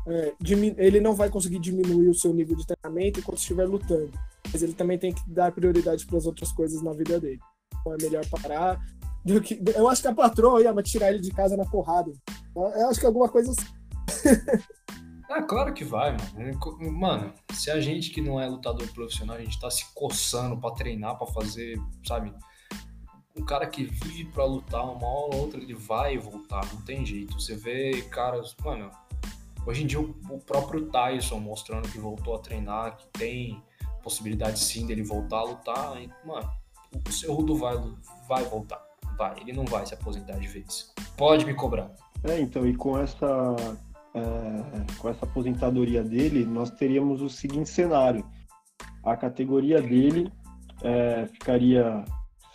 [0.07, 0.33] é,
[0.77, 4.11] ele não vai conseguir diminuir o seu nível de treinamento enquanto estiver lutando.
[4.51, 7.39] Mas ele também tem que dar prioridade para as outras coisas na vida dele.
[7.81, 8.79] Então é melhor parar.
[9.25, 12.13] Do que, eu acho que a patroa ia tirar ele de casa na porrada.
[12.55, 13.67] Eu acho que alguma coisa assim.
[15.29, 16.91] Ah, claro que vai, mano.
[16.91, 20.73] Mano, se a gente que não é lutador profissional, a gente tá se coçando para
[20.73, 22.33] treinar, para fazer, sabe?
[23.35, 27.05] Um cara que vive para lutar, uma hora ou outra ele vai voltar, não tem
[27.05, 27.39] jeito.
[27.39, 28.89] Você vê caras, mano,
[29.67, 33.61] Hoje em dia, o próprio Tyson mostrando que voltou a treinar, que tem
[34.01, 36.01] possibilidade sim dele voltar a lutar.
[36.01, 36.49] E, mano,
[37.05, 37.75] o seu Rudo vai,
[38.29, 38.81] vai voltar.
[39.17, 40.93] Vai, ele não vai se aposentar de vez.
[41.17, 41.91] Pode me cobrar.
[42.23, 43.27] É, então, e com essa,
[44.17, 48.25] é, com essa aposentadoria dele, nós teríamos o seguinte cenário.
[49.03, 50.31] A categoria dele
[50.83, 52.03] é, ficaria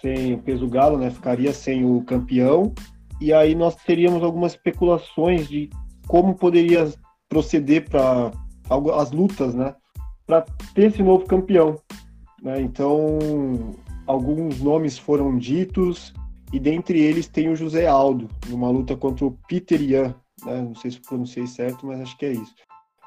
[0.00, 1.10] sem o peso galo, né?
[1.10, 2.74] Ficaria sem o campeão.
[3.20, 5.70] E aí nós teríamos algumas especulações de
[6.06, 6.92] como poderia
[7.28, 8.32] proceder para
[8.98, 9.74] as lutas, né?
[10.26, 10.42] Para
[10.74, 11.76] ter esse novo campeão.
[12.42, 12.60] Né?
[12.60, 13.18] Então,
[14.06, 16.12] alguns nomes foram ditos
[16.52, 20.14] e dentre eles tem o José Aldo, numa luta contra o Peter Yan.
[20.44, 20.60] Né?
[20.62, 22.54] Não sei se pronunciei certo, mas acho que é isso.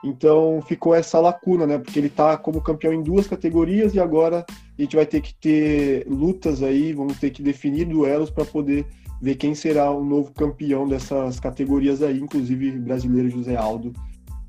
[0.03, 1.77] Então ficou essa lacuna, né?
[1.79, 4.45] Porque ele está como campeão em duas categorias e agora
[4.77, 8.85] a gente vai ter que ter lutas aí, vamos ter que definir duelos para poder
[9.21, 13.93] ver quem será o novo campeão dessas categorias aí, inclusive brasileiro José Aldo,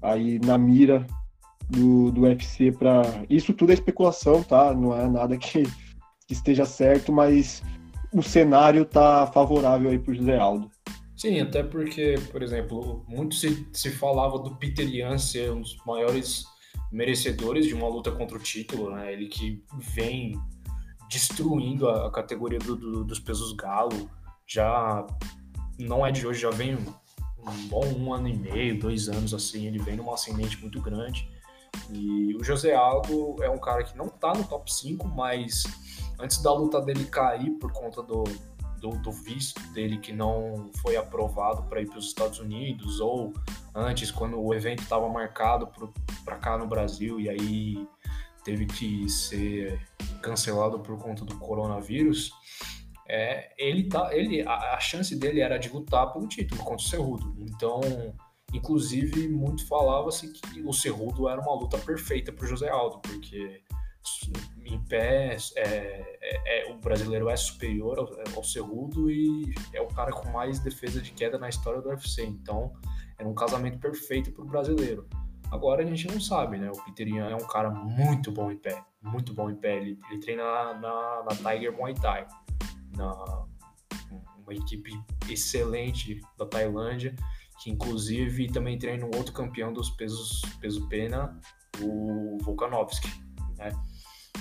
[0.03, 1.07] aí na mira
[1.71, 4.75] do, do UFC para isso tudo é especulação, tá?
[4.75, 5.63] Não é nada que,
[6.27, 7.63] que esteja certo, mas
[8.13, 10.71] o cenário tá favorável aí para José Aldo.
[11.27, 15.77] Sim, até porque, por exemplo, muito se, se falava do Peter Yan ser um dos
[15.85, 16.45] maiores
[16.93, 19.13] merecedores de uma luta contra o título, né?
[19.13, 20.41] Ele que vem
[21.11, 24.09] destruindo a, categoria do, do, dos pesos galo,
[24.47, 25.05] já
[25.77, 29.67] não é de hoje, já vem um bom um ano e meio, dois anos assim,
[29.67, 31.29] ele vem numa ascendente muito grande.
[31.91, 35.65] E o José Aldo é um cara que não tá no top 5, mas
[36.21, 38.23] antes da luta dele cair por conta do,
[38.81, 43.33] do, do visto dele que não foi aprovado para ir para os Estados Unidos, ou
[43.75, 45.69] antes, quando o evento estava marcado
[46.25, 47.89] para cá no Brasil e aí
[48.45, 49.81] teve que ser
[50.23, 52.31] cancelado por conta do coronavírus,
[53.09, 56.89] é, ele tá, ele, a, a, chance dele era de lutar pelo título contra o
[56.89, 57.35] Cerrudo.
[57.39, 57.81] Então,
[58.53, 63.63] inclusive, muito falava-se que o Cerrudo era uma luta perfeita para o José Aldo, porque
[64.65, 69.89] em pé, é, é, é, o brasileiro é superior ao, ao Cerrudo e é o
[69.89, 72.25] cara com mais defesa de queda na história do UFC.
[72.25, 72.73] Então,
[73.19, 75.09] é um casamento perfeito para o brasileiro.
[75.51, 76.71] Agora a gente não sabe, né?
[76.71, 79.77] O Peter Ian é um cara muito bom em pé, muito bom em pé.
[79.77, 82.27] Ele, ele treina na, na, na Tiger Muay Thai,
[82.97, 83.47] na,
[84.47, 84.91] uma equipe
[85.29, 87.15] excelente da Tailândia,
[87.63, 91.39] que inclusive também treina um outro campeão dos pesos peso pena,
[91.81, 93.09] o Volkanovski,
[93.57, 93.71] né?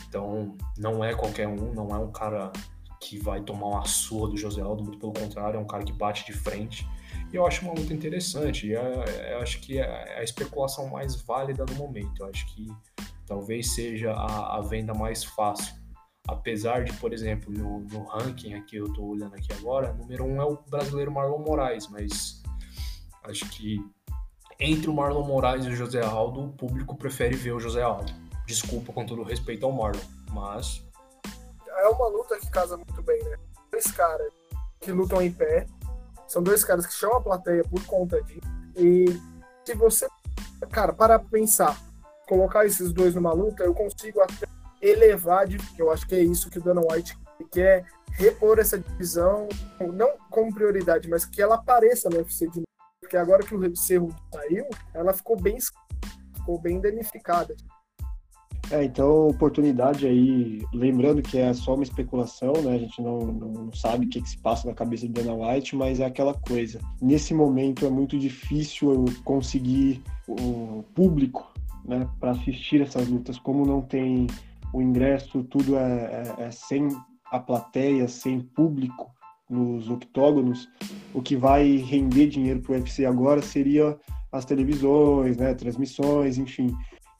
[0.07, 2.51] Então, não é qualquer um, não é um cara
[2.99, 5.93] que vai tomar uma surra do José Aldo, muito pelo contrário, é um cara que
[5.93, 6.87] bate de frente.
[7.31, 8.67] E eu acho uma luta interessante.
[8.67, 12.23] E eu, eu acho que é a especulação mais válida no momento.
[12.23, 12.67] Eu acho que
[13.25, 15.75] talvez seja a, a venda mais fácil.
[16.27, 20.41] Apesar de, por exemplo, no, no ranking aqui, eu estou olhando aqui agora, número um
[20.41, 22.41] é o brasileiro Marlon Moraes, mas
[23.23, 23.79] acho que
[24.59, 28.11] entre o Marlon Moraes e o José Aldo, o público prefere ver o José Aldo.
[28.45, 30.83] Desculpa com todo respeito ao Marlon, mas.
[31.67, 33.37] É uma luta que casa muito bem, né?
[33.71, 34.31] Dois caras
[34.79, 35.65] que lutam em pé,
[36.27, 38.41] são dois caras que chamam a plateia por conta disso.
[38.75, 39.05] E
[39.65, 40.07] se você,
[40.71, 41.79] cara, para pensar,
[42.27, 44.47] colocar esses dois numa luta, eu consigo até
[44.81, 47.17] elevar, de, que eu acho que é isso que o Dana White
[47.51, 49.47] quer repor essa divisão,
[49.93, 52.65] não como prioridade, mas que ela apareça no UFC de novo.
[52.99, 55.57] Porque agora que o Cerro saiu, ela ficou bem,
[56.35, 57.55] ficou bem danificada.
[58.71, 62.75] É, então, oportunidade aí, lembrando que é só uma especulação, né?
[62.75, 65.75] A gente não, não sabe o que, que se passa na cabeça do Dana White,
[65.75, 66.79] mas é aquela coisa.
[67.01, 71.53] Nesse momento é muito difícil eu conseguir o público,
[71.85, 73.37] né, para assistir essas lutas.
[73.37, 74.25] Como não tem
[74.73, 76.89] o ingresso, tudo é, é, é sem
[77.31, 79.11] a plateia, sem público
[79.49, 80.67] nos octógonos,
[81.13, 83.95] o que vai render dinheiro para o UFC agora seria
[84.31, 86.75] as televisões, né, transmissões, enfim.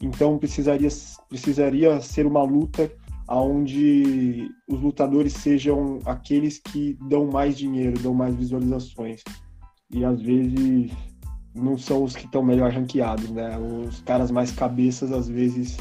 [0.05, 0.89] Então precisaria,
[1.27, 2.91] precisaria ser uma luta
[3.27, 9.23] onde os lutadores sejam aqueles que dão mais dinheiro, dão mais visualizações.
[9.91, 10.91] E às vezes
[11.55, 13.57] não são os que estão melhor ranqueados, né?
[13.57, 15.75] Os caras mais cabeças às vezes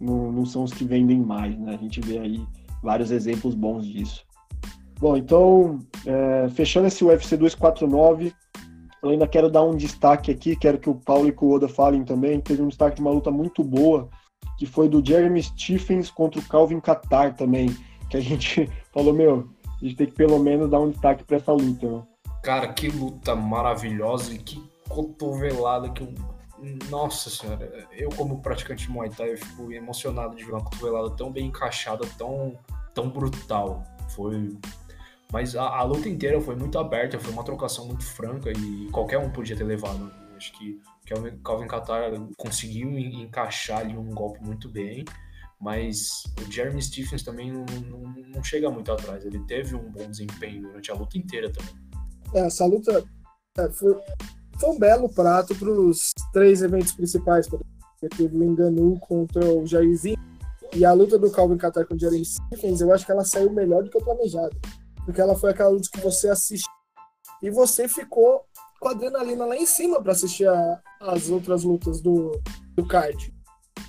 [0.00, 1.74] não, não são os que vendem mais, né?
[1.74, 2.42] A gente vê aí
[2.82, 4.24] vários exemplos bons disso.
[4.98, 8.32] Bom, então, é, fechando esse UFC 249,
[9.02, 12.04] eu ainda quero dar um destaque aqui, quero que o Paulo e o Oda falem
[12.04, 12.40] também.
[12.40, 14.08] Teve um destaque de uma luta muito boa,
[14.58, 17.68] que foi do Jeremy Stephens contra o Calvin Qatar também,
[18.10, 19.48] que a gente falou, meu,
[19.80, 21.88] a gente tem que pelo menos dar um destaque para essa luta.
[21.88, 22.02] Né?
[22.42, 26.12] Cara, que luta maravilhosa e que cotovelada que eu...
[26.90, 31.10] Nossa senhora, eu como praticante de Muay Thai, eu fico emocionado de ver uma cotovelada
[31.10, 32.58] tão bem encaixada, tão,
[32.92, 33.84] tão brutal.
[34.08, 34.58] Foi
[35.32, 39.18] mas a, a, luta inteira foi muito aberta, foi uma trocação muito franca e qualquer
[39.18, 40.10] um podia ter levado.
[40.36, 45.04] Acho que o Calvin Qatar conseguiu encaixar ali um golpe muito bem,
[45.60, 48.00] mas o Jeremy Stephens também não, não,
[48.34, 49.24] não chega muito atrás.
[49.24, 51.74] Ele teve um bom desempenho durante a luta inteira também.
[52.34, 53.04] É, essa luta
[53.58, 53.96] é, foi,
[54.58, 57.48] foi um belo prato para os três eventos principais.
[58.16, 60.18] Teve o Enganu contra o Jairzinho
[60.72, 63.50] e a luta do Calvin Qatar com o Jeremy Stephens, eu acho que ela saiu
[63.52, 64.56] melhor do que o planejado
[65.08, 66.70] porque ela foi aquela luta que você assistiu
[67.42, 68.44] e você ficou
[68.78, 72.38] com a adrenalina lá em cima para assistir a, as outras lutas do,
[72.74, 73.34] do card.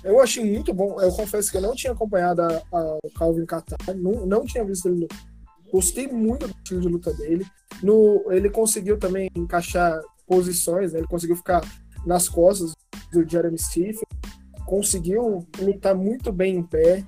[0.02, 0.98] Eu achei muito bom.
[0.98, 2.40] Eu confesso que eu não tinha acompanhado
[2.72, 5.18] o Calvin Qatar, não, não tinha visto ele lutar.
[5.70, 7.46] Gostei muito do estilo de luta dele.
[7.82, 11.00] No, ele conseguiu também encaixar posições, né?
[11.00, 11.60] ele conseguiu ficar
[12.06, 12.72] nas costas
[13.12, 14.06] do Jeremy Stephen,
[14.64, 17.04] conseguiu lutar muito bem em pé.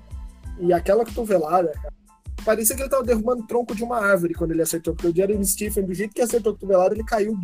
[0.59, 2.02] E aquela cotovelada, cara,
[2.45, 5.15] Parecia que ele tava derrubando o tronco de uma árvore quando ele acertou, porque o
[5.15, 7.39] Jeremy Stephen, do jeito que acertou o cotovelado, ele caiu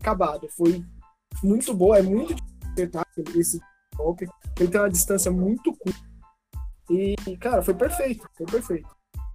[0.00, 0.48] acabado.
[0.56, 0.84] Foi
[1.42, 3.60] muito boa, é muito difícil acertar esse
[3.96, 4.28] golpe.
[4.58, 6.08] Ele tem uma distância muito curta.
[6.90, 8.88] E, cara, foi perfeito, foi perfeito.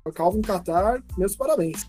[0.05, 1.87] O Calvin Qatar, meus parabéns.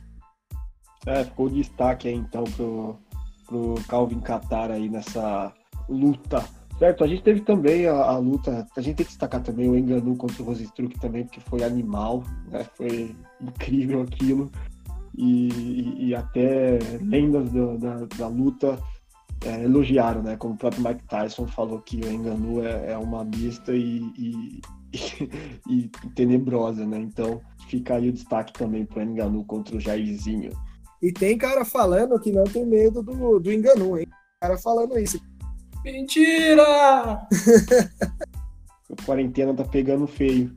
[1.07, 2.99] É, ficou destaque aí então pro,
[3.47, 5.53] pro Calvin Qatar aí nessa
[5.89, 6.45] luta
[6.79, 9.77] Certo, a gente teve também a, a, luta, a gente tem que destacar também o
[9.77, 12.67] Enganu contra o Rosestruck também, porque foi animal, né?
[12.75, 14.51] Foi incrível aquilo.
[15.17, 18.77] E, e, até lendas da, da luta
[19.45, 20.37] é, elogiaram, né?
[20.37, 24.61] Como o próprio Mike Tyson falou que o Enganu é, é uma besta e, e,
[25.71, 26.99] e, tenebrosa, né?
[26.99, 30.51] Então fica aí o destaque também para o Enganu contra o Jairzinho.
[31.01, 34.09] E tem cara falando que não tem medo do, do Enganu, hein?
[34.41, 35.21] Cara falando isso.
[35.85, 37.27] Mentira!
[38.91, 40.55] A quarentena tá pegando feio.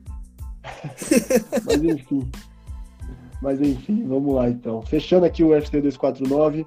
[1.66, 2.30] Mas enfim.
[3.42, 4.82] Mas enfim, vamos lá então.
[4.82, 6.66] Fechando aqui o UFC 249.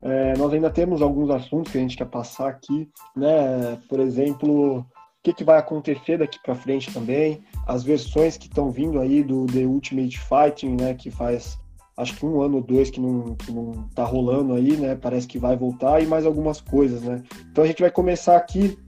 [0.00, 3.78] É, nós ainda temos alguns assuntos que a gente quer passar aqui, né?
[3.88, 4.86] Por exemplo, o
[5.22, 7.42] que, que vai acontecer daqui para frente também.
[7.66, 11.58] as versões que estão vindo aí do The Ultimate Fighting, né, que faz
[11.98, 15.26] acho que um ano ou dois que não, que não tá rolando aí, né, parece
[15.26, 17.22] que vai voltar, e mais algumas coisas, né.
[17.50, 18.78] Então a gente vai começar aqui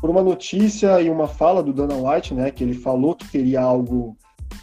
[0.00, 3.62] por uma notícia e uma fala do Dana White, né, que ele falou que teria
[3.62, 4.16] algo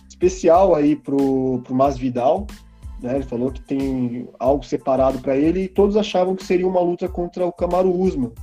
[0.07, 2.45] especial aí pro, pro Masvidal,
[3.01, 6.81] né, ele falou que tem algo separado para ele e todos achavam que seria uma
[6.81, 8.33] luta contra o Kamaru Usman,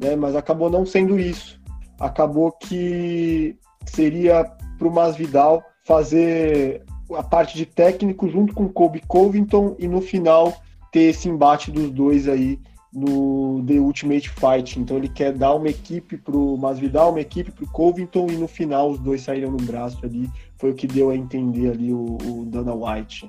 [0.00, 1.62] né, mas acabou não sendo isso.
[2.00, 4.44] Acabou que seria
[4.78, 10.52] pro Masvidal fazer a parte de técnico junto com Kobe Covington e no final
[10.90, 12.58] ter esse embate dos dois aí
[12.92, 14.78] no The Ultimate Fight.
[14.78, 18.90] Então ele quer dar uma equipe pro Masvidal, uma equipe pro Covington e no final
[18.90, 20.30] os dois saíram no braço ali.
[20.56, 23.28] Foi o que deu a entender ali o, o Dana White.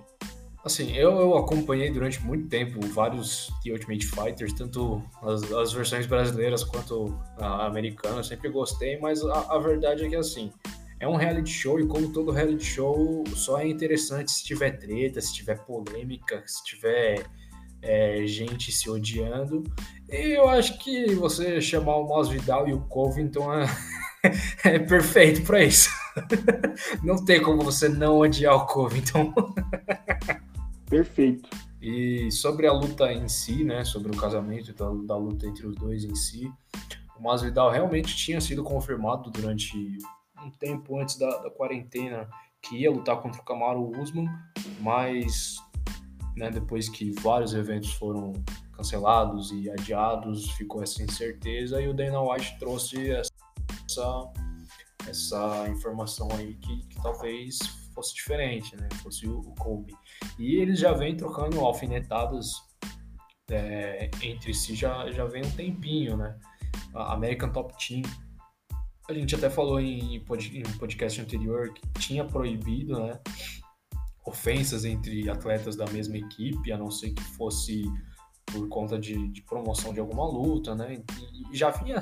[0.66, 6.08] Assim, eu, eu, acompanhei durante muito tempo vários The Ultimate Fighters, tanto as, as versões
[6.08, 10.52] brasileiras quanto a americana, eu sempre gostei, mas a, a, verdade é que assim,
[11.00, 15.20] é um reality show e como todo reality show, só é interessante se tiver treta,
[15.20, 17.26] se tiver polêmica, se tiver
[17.82, 19.64] é, gente se odiando.
[20.10, 23.66] E eu acho que você chamar o Masvidal e o Covington é,
[24.64, 25.90] é perfeito para isso.
[27.04, 29.34] não tem como você não odiar o Covington.
[30.90, 31.50] Perfeito.
[31.82, 35.76] E sobre a luta em si, né, sobre o casamento da, da luta entre os
[35.76, 36.52] dois em si,
[37.18, 39.98] o Masvidal realmente tinha sido confirmado durante
[40.46, 42.30] um tempo antes da, da quarentena
[42.62, 44.28] que ia lutar contra o Camaro Usman,
[44.80, 45.58] mas
[46.36, 48.34] né, depois que vários eventos foram
[48.74, 54.34] cancelados e adiados, ficou essa incerteza e o Dana White trouxe essa,
[55.08, 57.58] essa informação aí que, que talvez
[57.94, 59.96] fosse diferente, né, fosse o, o Kobe.
[60.38, 62.52] E eles já vêm trocando alfinetadas
[63.50, 66.38] é, entre si já, já vem um tempinho, né?
[66.94, 68.02] A American Top Team
[69.08, 70.20] a gente até falou em,
[70.80, 73.20] podcast anterior que tinha proibido, né?
[74.26, 77.84] Ofensas entre atletas da mesma equipe, a não ser que fosse
[78.46, 81.04] por conta de, de promoção de alguma luta, né?
[81.20, 82.00] E, e já vinha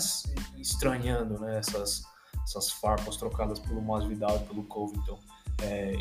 [0.58, 1.58] estranhando, né?
[1.58, 2.04] Essas,
[2.44, 5.20] essas farpas trocadas pelo Masvidal e pelo Covington.
[5.62, 5.94] É,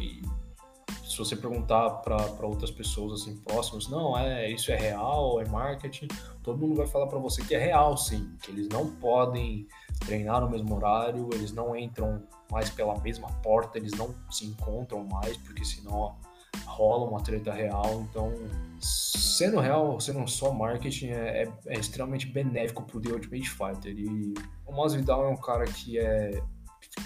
[1.12, 6.08] se você perguntar para outras pessoas assim próximas, não, é isso é real, é marketing,
[6.42, 9.68] todo mundo vai falar para você que é real, sim, que eles não podem
[10.00, 15.04] treinar no mesmo horário, eles não entram mais pela mesma porta, eles não se encontram
[15.04, 16.16] mais, porque senão
[16.64, 18.06] rola uma treta real.
[18.08, 18.32] Então,
[18.80, 23.94] sendo real, sendo só marketing, é, é, é extremamente benéfico pro The Ultimate Fighter.
[23.98, 24.34] E
[24.66, 26.42] o Masvidal é um cara que é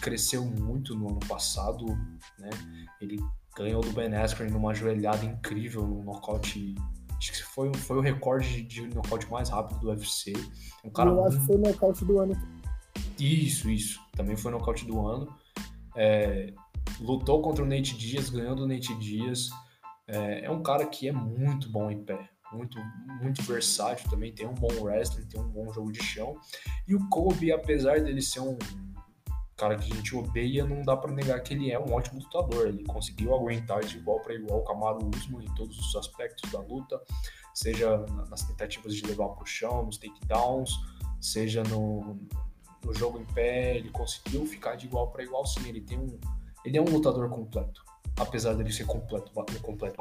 [0.00, 1.86] cresceu muito no ano passado,
[2.38, 2.50] né?
[3.00, 3.18] Ele
[3.56, 6.74] ganhou do Ben Askren numa joelhada incrível, num nocaute
[7.18, 10.34] Acho que foi, foi o recorde de nocaute mais rápido do UFC.
[10.84, 12.36] Um cara Eu acho que foi o nocaute do ano
[13.18, 14.00] isso, isso.
[14.12, 15.34] Também foi nocaute do ano.
[15.94, 16.52] É,
[17.00, 19.50] lutou contra o Nate Diaz, ganhou do Nate Diaz.
[20.06, 22.78] É, é, um cara que é muito bom em pé, muito,
[23.20, 26.36] muito versátil também, tem um bom wrestling, tem um bom jogo de chão.
[26.86, 28.56] E o Kobe, apesar dele ser um
[29.56, 32.68] cara que a gente odeia, não dá para negar que ele é um ótimo lutador.
[32.68, 36.60] Ele conseguiu aguentar de igual para igual o Camaro Usman em todos os aspectos da
[36.60, 37.00] luta,
[37.54, 40.70] seja nas tentativas de levar para o chão, nos takedowns,
[41.20, 42.18] seja no,
[42.84, 45.66] no jogo em pé, ele conseguiu ficar de igual para igual sim.
[45.66, 46.18] Ele tem um.
[46.64, 47.82] Ele é um lutador completo.
[48.18, 49.30] Apesar dele ser completo,
[49.62, 49.96] completo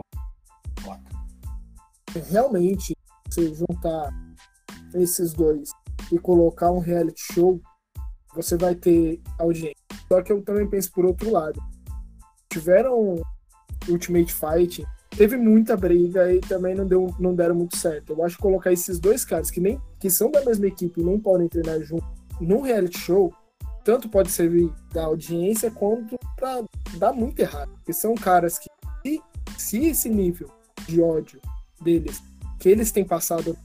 [2.30, 2.96] Realmente,
[3.30, 4.10] se juntar
[4.94, 5.70] esses dois
[6.12, 7.62] e colocar um reality show,
[8.36, 9.76] você vai ter audiência.
[10.08, 11.62] Só que eu também penso por outro lado.
[12.50, 13.22] Tiveram
[13.90, 18.14] Ultimate Fight, teve muita briga e também não, deu, não deram muito certo.
[18.14, 21.04] Eu acho que colocar esses dois caras que nem que são da mesma equipe e
[21.04, 22.06] nem podem treinar junto
[22.40, 23.34] num reality show,
[23.84, 26.64] tanto pode servir da audiência quanto para
[26.98, 27.72] dar muito errado.
[27.76, 28.70] Porque são caras que,
[29.06, 29.22] se,
[29.58, 30.50] se esse nível
[30.88, 31.40] de ódio
[31.82, 32.22] deles,
[32.60, 33.58] que eles têm passado,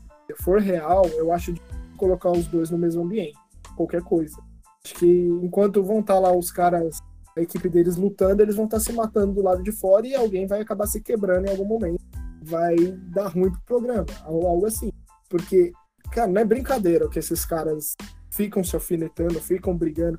[0.43, 1.61] for real, eu acho de
[1.97, 3.37] colocar os dois no mesmo ambiente.
[3.77, 4.37] Qualquer coisa.
[4.85, 6.99] Acho que enquanto vão estar tá lá os caras,
[7.37, 10.15] a equipe deles lutando, eles vão estar tá se matando do lado de fora e
[10.15, 12.03] alguém vai acabar se quebrando em algum momento.
[12.43, 12.77] Vai
[13.13, 14.91] dar ruim pro programa, algo assim.
[15.29, 15.73] Porque,
[16.13, 17.95] cara, não é brincadeira que esses caras
[18.31, 20.19] ficam se alfinetando, ficam brigando.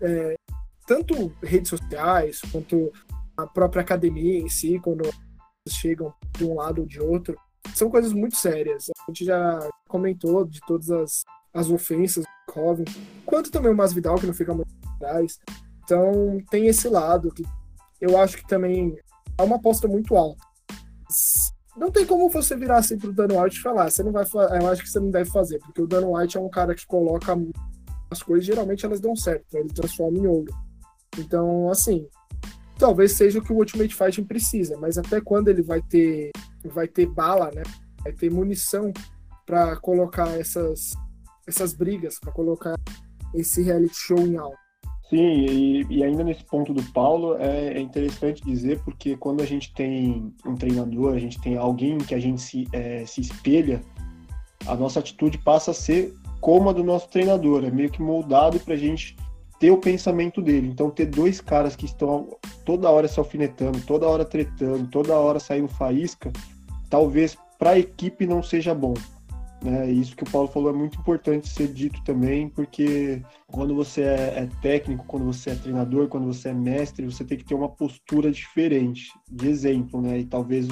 [0.00, 0.34] É,
[0.86, 2.92] tanto redes sociais quanto
[3.36, 5.08] a própria academia em si, quando
[5.68, 7.36] chegam de um lado ou de outro,
[7.74, 8.90] são coisas muito sérias.
[8.90, 11.22] A gente já comentou de todas as,
[11.54, 12.84] as ofensas do Covin,
[13.24, 15.38] quanto também o Masvidal, que não fica muito atrás.
[15.84, 17.44] Então, tem esse lado que
[18.00, 18.98] eu acho que também
[19.38, 20.42] é uma aposta muito alta
[21.76, 24.68] não tem como você virar assim pro Dana White e falar, você não vai eu
[24.68, 27.34] acho que você não deve fazer, porque o Dana White é um cara que coloca
[28.10, 29.60] as coisas, geralmente elas dão certo, né?
[29.60, 30.54] ele transforma em ouro.
[31.18, 32.06] Então, assim,
[32.78, 36.30] talvez seja o que o Ultimate Fighting precisa, mas até quando ele vai ter
[36.64, 37.62] vai ter bala, né?
[38.04, 38.92] Vai ter munição
[39.46, 40.92] para colocar essas
[41.46, 42.74] essas brigas, para colocar
[43.34, 44.62] esse reality show em alta.
[45.08, 49.46] Sim, e, e, ainda nesse ponto do Paulo, é, é, interessante dizer, porque quando a
[49.46, 53.82] gente tem um treinador, a gente tem alguém que a gente se, é, se espelha,
[54.66, 58.58] a nossa atitude passa a ser como a do nosso treinador, é meio que moldado
[58.58, 59.14] para a gente
[59.60, 60.68] ter o pensamento dele.
[60.68, 65.38] Então, ter dois caras que estão toda hora se alfinetando, toda hora tretando, toda hora
[65.38, 66.32] saindo faísca,
[66.88, 68.94] talvez para a equipe não seja bom.
[69.62, 69.90] Né?
[69.90, 74.34] Isso que o Paulo falou é muito importante ser dito também, porque quando você é,
[74.38, 77.68] é, técnico, quando você é treinador, quando você é mestre, você tem que ter uma
[77.68, 80.18] postura diferente, de exemplo, né?
[80.18, 80.68] E talvez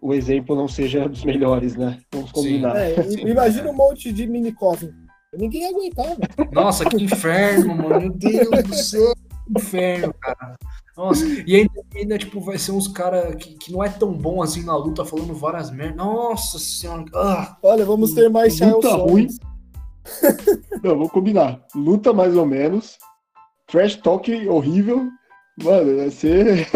[0.00, 1.98] o exemplo não seja dos melhores, né?
[2.12, 2.76] Vamos combinar.
[2.76, 2.94] É,
[3.26, 4.92] imagina um monte de mini coffin.
[5.36, 6.16] Ninguém ia aguentar,
[6.52, 8.00] Nossa, que inferno, mano.
[8.00, 9.14] Meu Deus do céu,
[9.46, 10.56] que inferno, cara.
[10.96, 14.42] Nossa, e ainda, ainda tipo, vai ser uns caras que, que não é tão bom
[14.42, 15.96] assim na luta, falando várias merdas.
[15.96, 17.04] Nossa senhora.
[17.14, 17.56] Ah.
[17.62, 19.26] Olha, vamos ter mais Luta ruim.
[20.82, 21.60] não, vou combinar.
[21.74, 22.96] Luta mais ou menos.
[23.66, 25.08] Trash talk horrível.
[25.62, 26.68] Mano, vai ser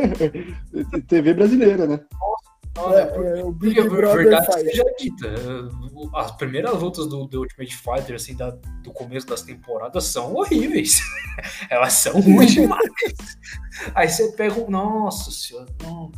[1.07, 2.01] TV brasileira, né?
[2.79, 4.62] Nossa, é, é, o Big Brother verdade faz.
[4.62, 5.35] seja dita.
[6.14, 8.51] As primeiras lutas do The Ultimate Fighter, assim, da,
[8.83, 11.01] do começo das temporadas, são horríveis.
[11.68, 12.91] Elas são ruins demais.
[13.95, 14.70] Aí você pega um.
[14.70, 16.12] Nossa senhora, não.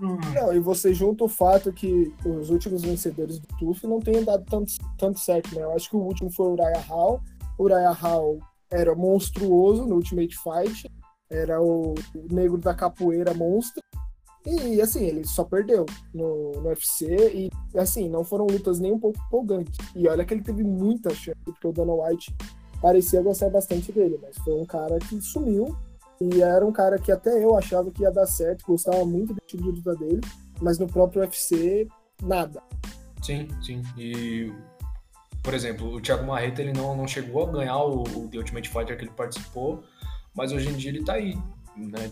[0.00, 4.46] Não, e você junta o fato que os últimos vencedores do TUF não tenham dado
[4.46, 5.62] tanto, tanto certo, né?
[5.62, 7.20] Eu acho que o último foi o Uriah Hall.
[7.58, 8.38] O Uriah Hall
[8.70, 10.90] era monstruoso no Ultimate Fight,
[11.28, 11.94] era o
[12.30, 13.82] negro da capoeira monstro.
[14.46, 15.84] E assim, ele só perdeu
[16.14, 19.76] no, no UFC e assim, não foram lutas nem um pouco empolgantes.
[19.94, 22.34] E olha que ele teve muita chance, porque o Dana White
[22.80, 25.76] parecia gostar bastante dele, mas foi um cara que sumiu
[26.20, 29.40] e era um cara que até eu achava que ia dar certo, gostava muito do
[29.40, 30.20] estilo de luta dele,
[30.60, 31.88] mas no próprio UFC,
[32.22, 32.62] nada.
[33.22, 33.82] Sim, sim.
[33.96, 34.52] E,
[35.42, 38.68] por exemplo, o Thiago Marreta ele não, não chegou a ganhar o, o The Ultimate
[38.68, 39.82] Fighter que ele participou,
[40.34, 41.38] mas hoje em dia ele tá aí,
[41.76, 42.10] né?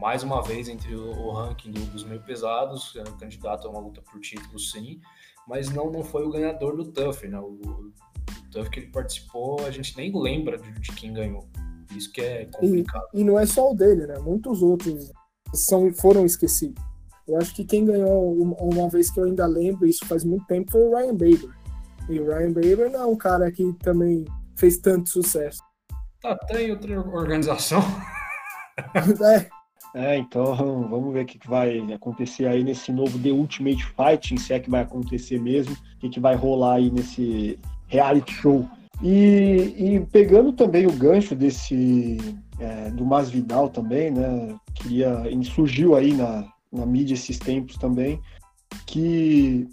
[0.00, 3.80] Mais uma vez entre o, ranking do, dos meio pesados, é um candidato a uma
[3.80, 5.00] luta por título, sim,
[5.46, 7.38] mas não, não foi o ganhador do TUF, né?
[7.40, 7.92] O, o
[8.50, 11.48] TUF que ele participou, a gente nem lembra de, de quem ganhou.
[11.96, 13.06] Isso que é complicado.
[13.14, 14.18] E, e, não é só o dele, né?
[14.18, 15.10] Muitos outros
[15.54, 16.82] são, foram esquecidos.
[17.26, 20.70] Eu acho que quem ganhou uma vez que eu ainda lembro, isso faz muito tempo,
[20.70, 21.50] foi o Ryan Bader.
[22.08, 24.24] E o Ryan Bader não é um cara que também
[24.56, 25.62] fez tanto sucesso.
[26.22, 27.80] Tá, tem outra organização.
[29.24, 29.58] é.
[29.94, 34.52] É, então vamos ver o que vai acontecer aí nesse novo The Ultimate Fighting, se
[34.52, 37.58] é que vai acontecer mesmo, o que, que vai rolar aí nesse
[37.88, 38.68] reality show
[39.02, 42.18] e, e, pegando também o gancho desse
[42.58, 44.56] é, do Masvidal também, né?
[44.74, 48.20] Queria, surgiu aí na, na mídia esses tempos também,
[48.86, 49.68] que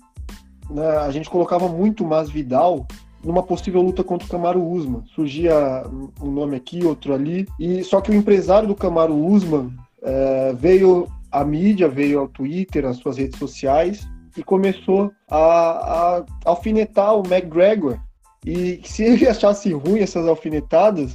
[0.70, 2.88] né, a gente colocava muito o Masvidal
[3.26, 5.04] numa possível luta contra o Camaro Usman.
[5.16, 5.84] Surgia
[6.22, 9.72] um nome aqui, outro ali, e só que o empresário do Camaro Usman
[10.02, 14.08] é, veio à mídia, veio ao Twitter, às suas redes sociais,
[14.38, 18.00] e começou a, a alfinetar o McGregor
[18.46, 21.14] e se ele achasse ruim essas alfinetadas,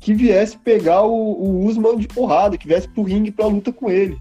[0.00, 3.90] que viesse pegar o, o Usman de porrada, que viesse pro ringue pra luta com
[3.90, 4.16] ele.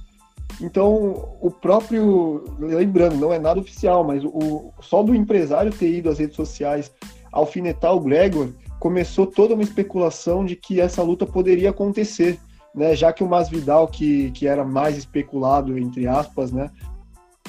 [0.59, 2.43] Então, o próprio.
[2.57, 6.91] Lembrando, não é nada oficial, mas o, só do empresário ter ido às redes sociais
[7.32, 8.49] alfinetar o Gregor,
[8.80, 12.39] começou toda uma especulação de que essa luta poderia acontecer,
[12.73, 12.95] né?
[12.95, 16.69] Já que o Masvidal, que, que era mais especulado, entre aspas, né?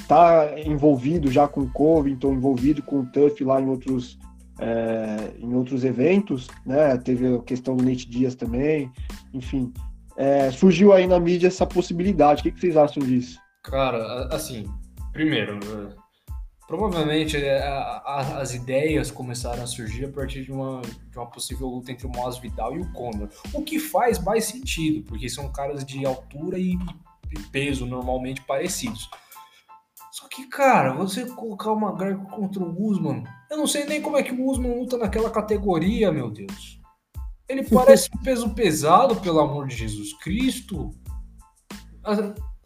[0.07, 4.19] Tá envolvido já com o Covington, envolvido com o Tuff lá em outros
[4.61, 6.97] é, em outros eventos, né?
[6.97, 8.91] Teve a questão do Nate Dias também,
[9.33, 9.73] enfim.
[10.17, 12.41] É, surgiu aí na mídia essa possibilidade.
[12.41, 13.39] O que, que vocês acham disso?
[13.63, 14.67] Cara, assim,
[15.13, 15.61] primeiro,
[16.69, 17.67] provavelmente é,
[18.05, 22.11] as ideias começaram a surgir a partir de uma, de uma possível luta entre o
[22.11, 23.31] Masvidal e o Conor.
[23.55, 26.75] O que faz mais sentido, porque são caras de altura e,
[27.33, 29.09] e peso normalmente parecidos.
[30.13, 34.19] Só que, cara, você colocar o McGregor contra o Usman, eu não sei nem como
[34.19, 36.79] é que o Usman luta naquela categoria, meu Deus.
[37.49, 40.91] Ele parece um peso pesado, pelo amor de Jesus Cristo.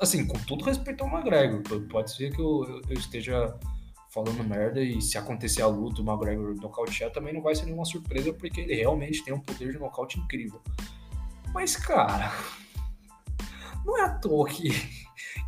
[0.00, 3.56] Assim, com todo respeito ao McGregor, pode ser que eu, eu esteja
[4.12, 7.84] falando merda e se acontecer a luta, o McGregor nocautear, também não vai ser nenhuma
[7.84, 10.60] surpresa, porque ele realmente tem um poder de nocaute incrível.
[11.52, 12.32] Mas, cara,
[13.84, 14.70] não é à toa que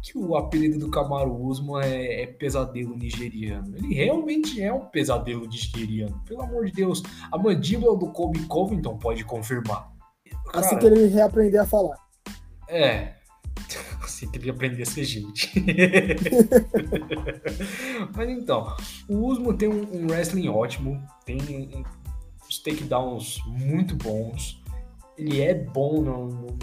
[0.04, 3.74] que o apelido do Kamaru Usman é, é, pesadelo nigeriano.
[3.74, 6.22] Ele realmente é um pesadelo nigeriano.
[6.26, 7.02] Pelo amor de Deus,
[7.32, 9.90] a mandíbula do Kobe Covington pode confirmar.
[10.52, 11.96] Cara, assim que ele reaprender a falar.
[12.68, 13.13] É.
[14.14, 15.52] Você teria que aprender a ser gente.
[18.14, 18.76] Mas então,
[19.08, 21.82] o Usman tem um, um wrestling ótimo, tem um,
[22.46, 24.62] uns takedowns muito bons.
[25.18, 26.56] Ele é bom no, no,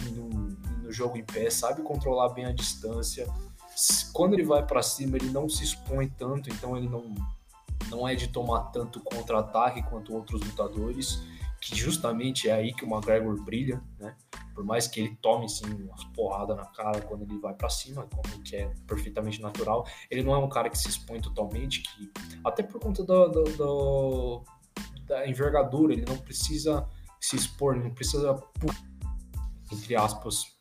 [0.81, 3.27] no, jogo em pé, sabe controlar bem a distância.
[4.13, 7.13] Quando ele vai para cima, ele não se expõe tanto, então ele não,
[7.89, 11.21] não é de tomar tanto contra-ataque quanto outros lutadores,
[11.61, 14.15] que justamente é aí que o McGregor brilha, né?
[14.55, 18.07] Por mais que ele tome sim umas porradas na cara quando ele vai para cima,
[18.07, 22.11] como que é perfeitamente natural, ele não é um cara que se expõe totalmente, que
[22.43, 24.43] até por conta do, do, do
[25.05, 26.87] da envergadura, ele não precisa
[27.19, 28.41] se expor, não precisa
[29.71, 30.57] entre aspas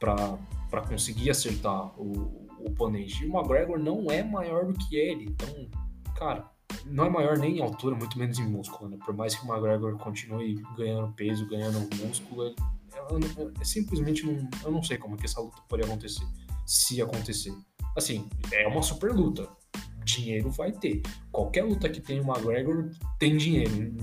[0.00, 3.24] para conseguir acertar o, o oponente.
[3.24, 5.48] E o McGregor não é maior do que ele, então,
[6.16, 6.50] cara,
[6.86, 8.98] não é maior nem em altura, muito menos em músculo, né?
[9.04, 12.54] Por mais que o McGregor continue ganhando peso, ganhando músculo,
[13.10, 16.26] eu, simplesmente não, eu não sei como que essa luta poderia acontecer,
[16.66, 17.54] se acontecer.
[17.96, 19.48] Assim, é uma super luta.
[20.04, 21.02] Dinheiro vai ter.
[21.30, 23.96] Qualquer luta que tem o McGregor tem dinheiro,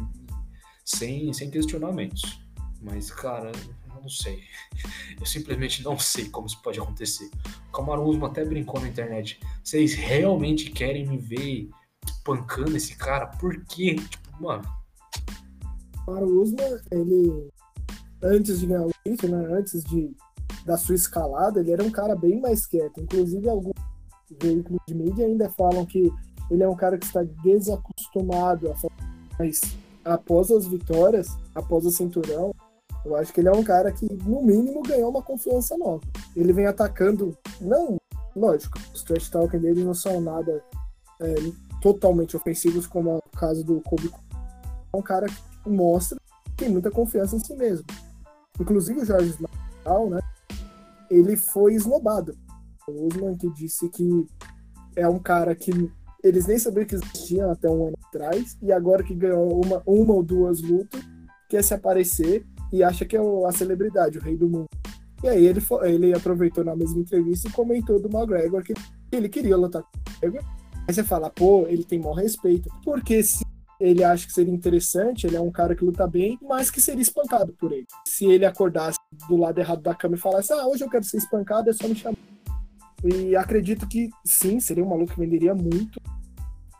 [0.86, 2.39] sem, sem questionamentos.
[2.82, 3.51] Mas, cara,
[3.95, 4.43] eu não sei.
[5.20, 7.30] Eu simplesmente não sei como isso pode acontecer.
[7.70, 9.39] O Kamaru até brincou na internet.
[9.63, 11.70] Vocês realmente querem me ver
[12.10, 13.28] espancando esse cara?
[13.28, 13.95] Por quê?
[13.95, 14.64] Tipo, mano.
[16.08, 17.49] O Usman, ele
[18.22, 20.16] antes de ganhar o título, né, antes de,
[20.66, 23.01] da sua escalada, ele era um cara bem mais quieto.
[23.01, 23.74] Inclusive, alguns
[24.41, 26.12] veículos de mídia ainda falam que
[26.49, 28.93] ele é um cara que está desacostumado a falar,
[29.38, 29.60] mas
[30.03, 32.53] após as vitórias, após o cinturão,
[33.05, 36.01] eu acho que ele é um cara que, no mínimo, ganhou uma confiança nova.
[36.36, 37.97] Ele vem atacando, não,
[38.36, 40.64] lógico, os trash talking dele não são nada
[41.22, 41.36] é,
[41.94, 44.12] totalmente ofensivos, como é o caso do Kobe.
[44.94, 47.86] É um cara que mostra que tem muita confiança em si mesmo.
[48.60, 50.20] Inclusive o Jorge Masvidal, né?
[51.10, 52.38] Ele foi esnobado.
[52.90, 54.28] O Usman que disse que
[54.98, 55.72] é um cara que
[56.22, 60.14] eles nem sabiam que existia até um ano atrás e agora que ganhou uma, uma
[60.14, 61.02] ou duas lutas
[61.48, 64.68] quer se aparecer e acha que é a celebridade, o rei do mundo.
[65.24, 68.74] E aí ele, ele aproveitou na mesma entrevista e comentou do McGregor que
[69.10, 70.57] ele queria lutar com o McGregor.
[70.88, 72.70] Aí você fala, pô, ele tem maior respeito.
[72.84, 73.46] Porque se
[73.80, 77.02] ele acha que seria interessante, ele é um cara que luta bem, mas que seria
[77.02, 77.86] espancado por ele.
[78.08, 81.18] Se ele acordasse do lado errado da cama e falasse, ah, hoje eu quero ser
[81.18, 82.18] espancado, é só me chamar.
[83.04, 86.02] E acredito que sim, seria um maluco que venderia muito.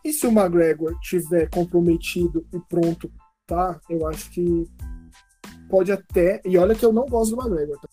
[0.04, 3.12] E se o McGregor tiver comprometido e pronto,
[3.46, 3.80] tá?
[3.90, 4.66] Eu acho que
[5.70, 6.42] pode até.
[6.46, 7.90] E olha que eu não gosto do McGregor, tá?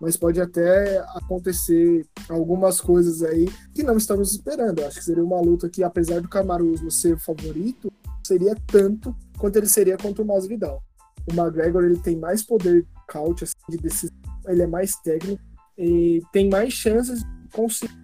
[0.00, 4.84] Mas pode até acontecer algumas coisas aí que não estamos esperando.
[4.84, 7.92] Acho que seria uma luta que, apesar do Camaruzzo ser favorito,
[8.24, 10.82] seria tanto quanto ele seria contra o Masvidal.
[11.30, 15.42] O McGregor ele tem mais poder couch assim, de decisão, ele é mais técnico
[15.76, 17.94] e tem mais chances de conseguir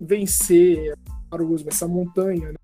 [0.00, 0.94] vencer
[1.66, 2.52] essa montanha.
[2.52, 2.58] Né?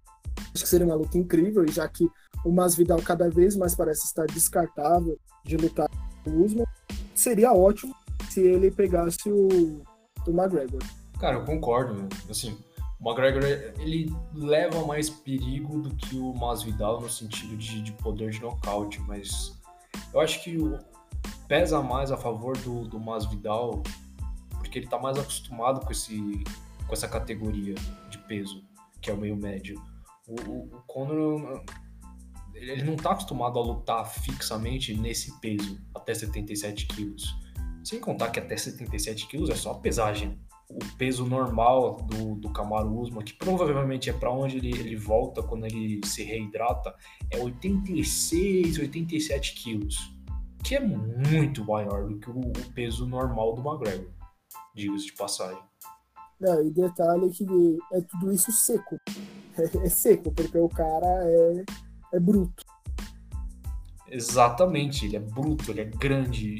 [0.54, 2.08] Acho que seria uma luta incrível, já que
[2.44, 5.88] o Masvidal cada vez mais parece estar descartável de lutar
[6.24, 6.66] com o Usman.
[7.14, 7.94] Seria ótimo
[8.32, 9.82] se ele pegasse o,
[10.26, 10.80] o McGregor.
[11.18, 12.08] Cara, eu concordo.
[12.28, 12.58] Assim,
[13.00, 13.44] o McGregor
[13.78, 19.00] ele leva mais perigo do que o Masvidal no sentido de, de poder de nocaute,
[19.02, 19.60] mas
[20.12, 20.78] eu acho que o,
[21.46, 23.82] pesa mais a favor do, do Masvidal
[24.58, 26.42] porque ele está mais acostumado com, esse,
[26.86, 27.74] com essa categoria
[28.08, 28.64] de peso,
[29.00, 29.82] que é o meio médio.
[30.26, 31.62] O, o, o Conor
[32.54, 37.34] ele não está acostumado a lutar fixamente nesse peso, até 77 quilos.
[37.84, 42.98] Sem contar que até 77 quilos é só pesagem o peso normal do, do Camaro
[42.98, 46.94] Usman, que provavelmente é para onde ele, ele volta quando ele se reidrata,
[47.30, 50.14] é 86, 87 quilos,
[50.64, 54.10] que é muito maior do que o, o peso normal do McGregor,
[54.74, 55.62] diga-se de passagem.
[56.40, 57.44] Não, e detalhe que
[57.92, 58.98] é tudo isso seco.
[59.54, 61.64] É, é seco, porque o cara é,
[62.14, 62.64] é bruto.
[64.08, 66.56] Exatamente, ele é bruto, ele é grande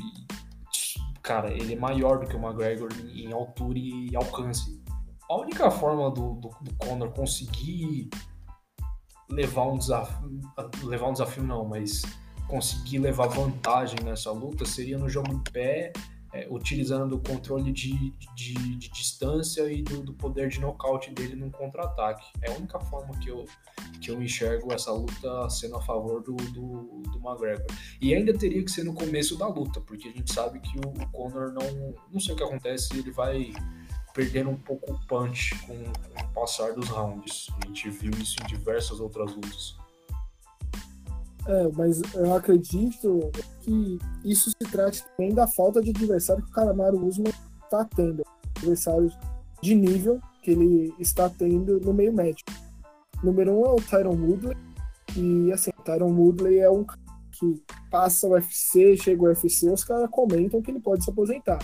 [1.23, 4.83] cara, ele é maior do que o McGregor em altura e alcance.
[5.31, 8.11] A única forma do, do, do Conor conseguir
[9.31, 10.41] levar um desafio,
[10.83, 12.03] levar um desafio não, mas
[12.49, 15.93] conseguir levar vantagem nessa luta seria no jogo de pé
[16.33, 21.37] é, utilizando o controle de, de, de distância e do, do, poder de nocaute dele
[21.37, 22.27] num contra-ataque.
[22.41, 23.45] É a única forma que eu,
[24.01, 27.67] que eu enxergo essa luta sendo a favor do, do, do McGregor.
[28.01, 31.03] E ainda teria que ser no começo da luta, porque a gente sabe que o,
[31.03, 31.95] o Conor não.
[32.11, 33.53] Não sei o que acontece, ele vai
[34.15, 37.49] perdendo um pouco o punch com, com o passar dos rounds.
[37.63, 39.82] A gente viu isso em diversas outras lutas.
[41.47, 43.31] É, mas eu acredito
[43.61, 47.33] que isso se trate também da falta de adversário que o Calamaro Usman
[47.65, 48.23] está tendo,
[48.57, 49.17] adversários
[49.61, 52.45] de nível que ele está tendo no meio médio.
[53.23, 54.57] Número um é o Tyron Woodley,
[55.17, 59.85] e assim, o Tyron Woodley é um que passa o UFC, chega o UFC, os
[59.85, 61.59] caras comentam que ele pode se aposentar.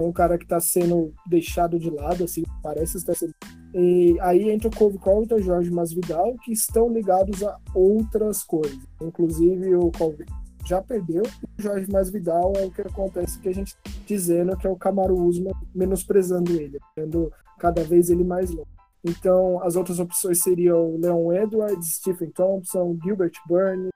[0.00, 3.34] Um cara que está sendo deixado de lado, assim, parece estar sendo.
[3.74, 8.78] E aí entra o Colby Covington e Jorge Masvidal, que estão ligados a outras coisas.
[9.00, 10.26] Inclusive o Colby
[10.64, 11.22] já perdeu,
[11.58, 13.74] o Jorge Masvidal é o que acontece que a gente
[14.06, 18.68] dizendo que é o Camaro Usman menosprezando ele, tendo cada vez ele mais longe.
[19.04, 23.90] Então, as outras opções seriam Leon Edwards, Stephen Thompson, Gilbert Burns.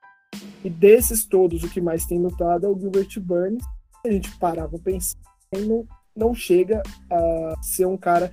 [0.64, 3.62] E desses todos, o que mais tem lutado é o Gilbert Burns.
[4.04, 5.16] A gente parar para pensar,
[5.52, 8.30] não, não chega a ser um cara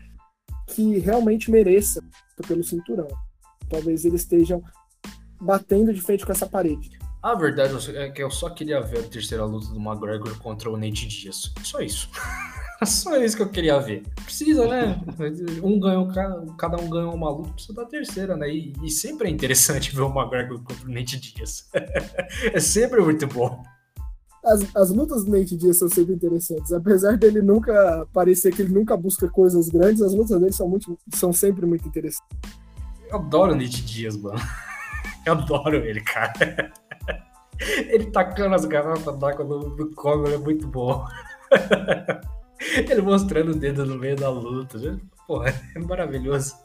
[0.67, 2.03] que realmente mereça
[2.47, 3.07] pelo cinturão.
[3.69, 4.63] Talvez eles estejam
[5.39, 6.97] batendo de frente com essa parede.
[7.21, 10.75] A verdade é que eu só queria ver a terceira luta do McGregor contra o
[10.75, 11.53] Nate Diaz.
[11.63, 12.09] Só isso.
[12.85, 14.03] Só isso que eu queria ver.
[14.25, 14.99] Precisa, né?
[15.63, 16.09] Um ganhou,
[16.57, 18.49] cada um ganhou uma luta, precisa da terceira, né?
[18.49, 21.69] E, e sempre é interessante ver o McGregor contra o Nate Diaz.
[22.51, 23.63] é sempre muito bom.
[24.43, 26.73] As, as lutas do Nate Diaz são sempre interessantes.
[26.73, 30.99] Apesar dele nunca parecer que ele nunca busca coisas grandes, as lutas dele são, muito,
[31.13, 32.27] são sempre muito interessantes.
[33.09, 34.39] Eu adoro o Nate Diaz, mano.
[35.25, 36.73] Eu adoro ele, cara.
[37.59, 41.05] Ele tacando as garrafas d'água no, no colo é muito bom.
[42.59, 44.77] Ele mostrando o dedo no meio da luta.
[44.77, 44.99] Né?
[45.27, 46.55] Porra, é maravilhoso.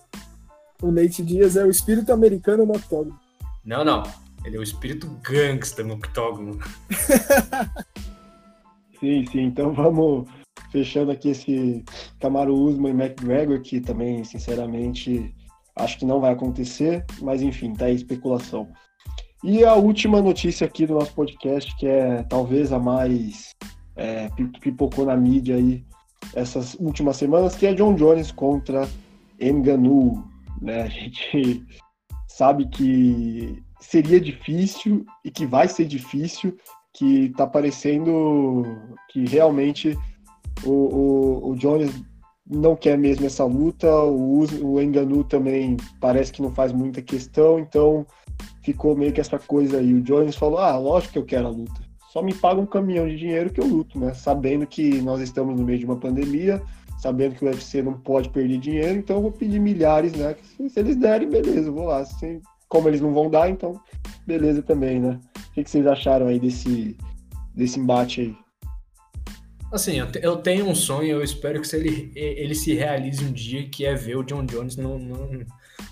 [0.82, 3.18] O Nate Diaz é o espírito americano no octógono.
[3.64, 4.02] Não, não.
[4.44, 6.58] Ele é o espírito gangster no octógono.
[9.00, 9.42] sim, sim.
[9.42, 10.28] Então vamos
[10.70, 11.84] fechando aqui esse
[12.20, 15.34] Camaro Usman e McGregor, que também, sinceramente,
[15.76, 17.04] acho que não vai acontecer.
[17.20, 18.68] Mas enfim, tá aí especulação.
[19.44, 23.54] E a última notícia aqui do nosso podcast, que é talvez a mais
[23.94, 24.28] é,
[24.60, 25.84] pipocou na mídia aí
[26.34, 28.88] essas últimas semanas, que é John Jones contra
[29.40, 30.24] Enganu.
[30.60, 30.82] Né?
[30.82, 31.64] A gente
[32.26, 36.56] sabe que seria difícil e que vai ser difícil,
[36.92, 38.64] que tá parecendo
[39.10, 39.96] que realmente
[40.64, 41.90] o, o, o Jones
[42.50, 47.58] não quer mesmo essa luta, o, o Enganu também parece que não faz muita questão,
[47.58, 48.06] então
[48.62, 49.92] ficou meio que essa coisa aí.
[49.92, 51.88] O Jones falou: ah, lógico que eu quero a luta.
[52.10, 54.14] Só me paga um caminhão de dinheiro que eu luto, né?
[54.14, 56.62] Sabendo que nós estamos no meio de uma pandemia,
[56.98, 60.34] sabendo que o UFC não pode perder dinheiro, então eu vou pedir milhares, né?
[60.56, 62.04] Se, eles derem, beleza, vou lá.
[62.04, 63.80] Se, como eles não vão dar, então
[64.26, 65.18] beleza também, né?
[65.36, 66.96] O que, que vocês acharam aí desse,
[67.54, 68.36] desse embate aí?
[69.72, 73.84] Assim, eu, tenho um sonho, eu espero que ele, ele se realize um dia, que
[73.84, 75.46] é ver o John Jones no, no,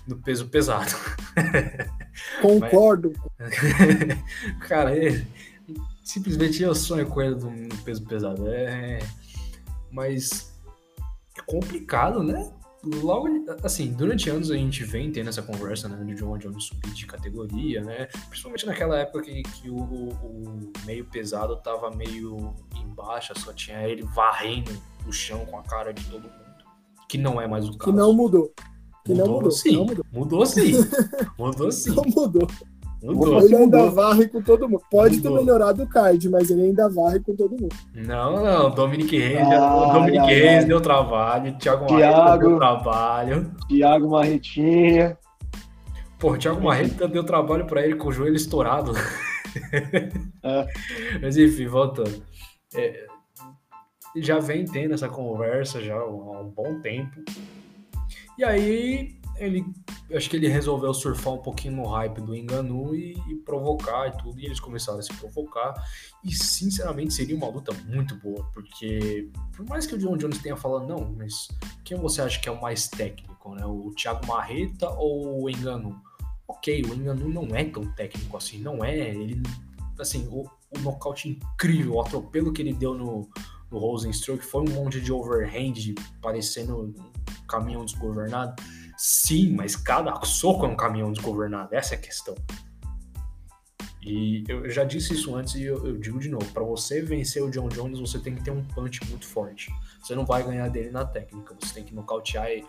[0.07, 0.95] no peso pesado.
[2.41, 3.13] Concordo.
[3.37, 3.53] Mas...
[4.67, 5.23] Cara, é...
[6.03, 8.47] simplesmente eu sonho com ele no peso pesado.
[8.47, 8.97] É...
[9.91, 10.51] Mas
[11.37, 12.51] é complicado, né?
[13.01, 13.27] Logo,
[13.63, 17.05] assim, durante anos a gente vem tendo essa conversa, né, de John Jones subir de
[17.05, 23.53] categoria, né, principalmente naquela época que, que o, o meio pesado tava meio embaixo, só
[23.53, 24.71] tinha ele varrendo
[25.07, 26.65] o chão com a cara de todo mundo,
[27.09, 27.91] que não é mais o caso.
[27.91, 28.53] Que não mudou.
[29.05, 29.51] Que mudou, não mudou.
[29.51, 29.71] Sim.
[29.73, 30.05] Não mudou.
[30.11, 30.71] mudou sim.
[31.37, 31.95] Mudou sim.
[31.95, 32.47] Não mudou.
[33.03, 33.41] Mudou.
[33.41, 33.91] Ele ainda mudou.
[33.91, 34.81] varre com todo mundo.
[34.89, 35.37] Pode mudou.
[35.37, 37.75] ter melhorado o card, mas ele ainda varre com todo mundo.
[37.93, 38.69] Não, não.
[38.71, 40.65] Dominic Reis, ah, Dominic ai, Reis ai.
[40.65, 41.57] deu trabalho.
[41.57, 43.51] Thiago Marreta deu trabalho.
[43.67, 45.17] Thiago Marretinha.
[46.17, 48.93] Pô, Thiago Marreta deu trabalho pra ele com o joelho estourado.
[50.43, 50.67] É.
[51.19, 52.21] Mas enfim, voltando.
[52.75, 53.07] É,
[54.17, 57.23] já vem tendo essa conversa já há um bom tempo.
[58.37, 59.65] E aí ele
[60.15, 64.17] acho que ele resolveu surfar um pouquinho no hype do Enganu e, e, provocar e
[64.17, 65.73] tudo, e eles começaram a se provocar.
[66.23, 70.55] E sinceramente seria uma luta muito boa, porque por mais que o John Jones tenha
[70.55, 71.49] falado, não, mas
[71.83, 73.65] quem você acha que é o mais técnico, né?
[73.65, 76.01] O Thiago Marreta ou o Enganu?
[76.47, 79.09] Ok, o Enganu não é tão técnico assim, não é.
[79.09, 79.41] Ele,
[79.99, 83.29] assim, o, o nocaute incrível, o atropelo que ele deu no,
[83.69, 85.73] no Rosenstruck foi um monte de overhand,
[86.21, 86.95] parecendo
[87.47, 88.61] caminhão desgovernado?
[88.97, 92.35] Sim, mas cada soco é um caminhão desgovernado, essa é a questão.
[94.01, 97.43] E eu já disse isso antes e eu, eu digo de novo: para você vencer
[97.43, 99.69] o John Jones, você tem que ter um punch muito forte.
[100.01, 102.65] Você não vai ganhar dele na técnica, você tem que nocautear ele.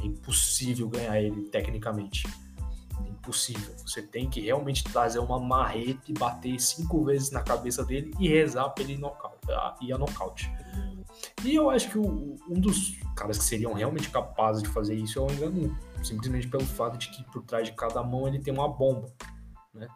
[0.00, 2.28] É impossível ganhar ele tecnicamente.
[3.04, 3.74] É impossível.
[3.84, 8.28] Você tem que realmente trazer uma marreta e bater cinco vezes na cabeça dele e
[8.28, 9.00] rezar pra ele
[9.80, 10.48] ir a nocaute.
[11.44, 15.18] E eu acho que o, um dos caras que seriam realmente capazes de fazer isso
[15.18, 18.52] é o Enganu, simplesmente pelo fato de que por trás de cada mão ele tem
[18.52, 19.08] uma bomba,
[19.74, 19.88] né?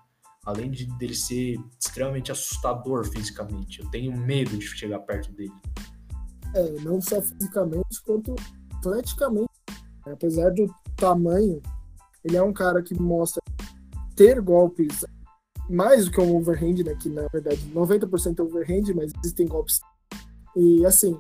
[0.45, 5.53] Além de dele ser extremamente assustador fisicamente, eu tenho medo de chegar perto dele.
[6.55, 8.35] É, não só fisicamente, quanto
[8.77, 9.49] atleticamente.
[10.05, 10.67] Apesar do
[10.97, 11.63] tamanho,
[12.25, 13.43] ele é um cara que mostra
[14.17, 15.05] ter golpes
[15.71, 16.95] mais do que um overhand, né?
[16.97, 19.81] Que na verdade 90% é overhand, mas existem golpes.
[20.57, 21.19] E assim,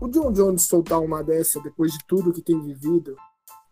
[0.00, 3.16] o John Jones soltar uma dessa depois de tudo que tem vivido,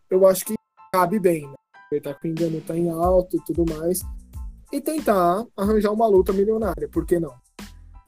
[0.09, 0.55] eu acho que
[0.93, 1.55] cabe bem, né?
[1.91, 4.01] Ele tá com engano, tá em alto e tudo mais.
[4.71, 7.33] E tentar arranjar uma luta milionária, por que não?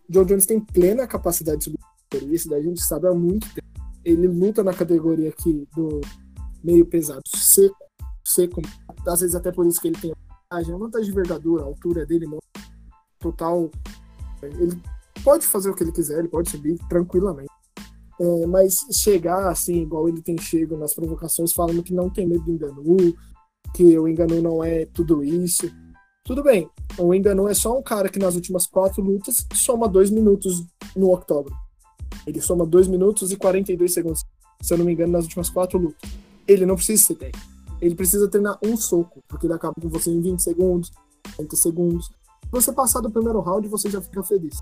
[0.09, 3.67] John Jones tem plena capacidade de subir isso, daí a gente sabe há muito tempo.
[4.03, 6.01] Ele luta na categoria aqui do
[6.63, 7.77] meio pesado, seco,
[8.23, 8.61] seco.
[9.05, 10.13] Às vezes até por isso que ele tem
[10.49, 12.25] vantagem, a vantagem de envergadura, a altura dele,
[13.19, 13.69] total.
[14.41, 14.81] Ele
[15.24, 17.51] pode fazer o que ele quiser, ele pode subir tranquilamente.
[18.20, 22.43] É, mas chegar assim, igual ele tem chego nas provocações, falando que não tem medo
[22.43, 22.84] do engano,
[23.74, 25.70] que o engano não é tudo isso.
[26.26, 30.09] Tudo bem, o engano é só um cara que nas últimas quatro lutas soma dois
[30.09, 30.65] minutos
[30.95, 31.55] no octógono.
[32.26, 34.24] Ele soma dois minutos e 42 segundos,
[34.61, 36.09] se eu não me engano, nas últimas quatro lutas.
[36.47, 37.47] Ele não precisa ser técnico.
[37.80, 40.91] Ele precisa treinar um soco, porque ele acaba com você em 20 segundos,
[41.38, 42.07] 30 segundos.
[42.07, 44.57] Se você passar do primeiro round, você já fica feliz.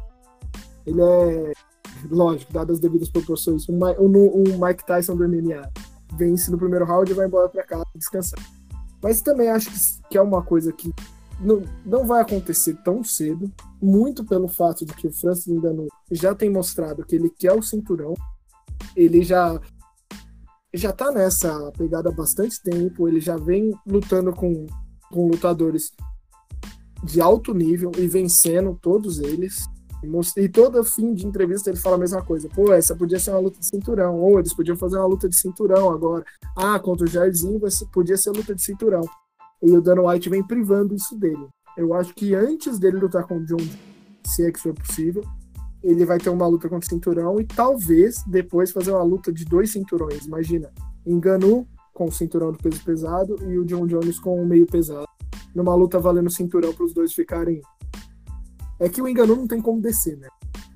[0.86, 1.53] Ele é
[2.09, 5.71] lógico, dadas as devidas proporções, um, um, um Mike Tyson do MMA
[6.17, 8.39] vence no primeiro round e vai embora para casa descansar.
[9.01, 9.69] Mas também acho
[10.09, 10.91] que, é uma coisa que
[11.39, 16.33] não, não vai acontecer tão cedo, muito pelo fato de que o Francis Ngannou já
[16.33, 18.13] tem mostrado que ele quer o cinturão,
[18.95, 19.59] ele já
[20.73, 24.65] já tá nessa pegada há bastante tempo, ele já vem lutando com,
[25.09, 25.93] com lutadores
[27.01, 29.65] de alto nível e vencendo todos eles.
[30.37, 32.49] E todo fim de entrevista ele fala a mesma coisa.
[32.49, 34.19] Pô, essa podia ser uma luta de cinturão.
[34.19, 36.23] Ou eles podiam fazer uma luta de cinturão agora.
[36.55, 37.59] Ah, contra o Jairzinho
[37.91, 39.01] podia ser luta de cinturão.
[39.61, 41.47] E o Dana White vem privando isso dele.
[41.77, 43.57] Eu acho que antes dele lutar com o John,
[44.25, 45.23] se é que isso é possível,
[45.83, 49.45] ele vai ter uma luta contra o cinturão e talvez depois fazer uma luta de
[49.45, 50.25] dois cinturões.
[50.25, 50.71] Imagina,
[51.05, 55.07] Enganu com o cinturão do peso pesado e o John Jones com o meio pesado.
[55.53, 57.61] Numa luta valendo cinturão para os dois ficarem
[58.80, 60.28] é que o Enganu não tem como descer, né?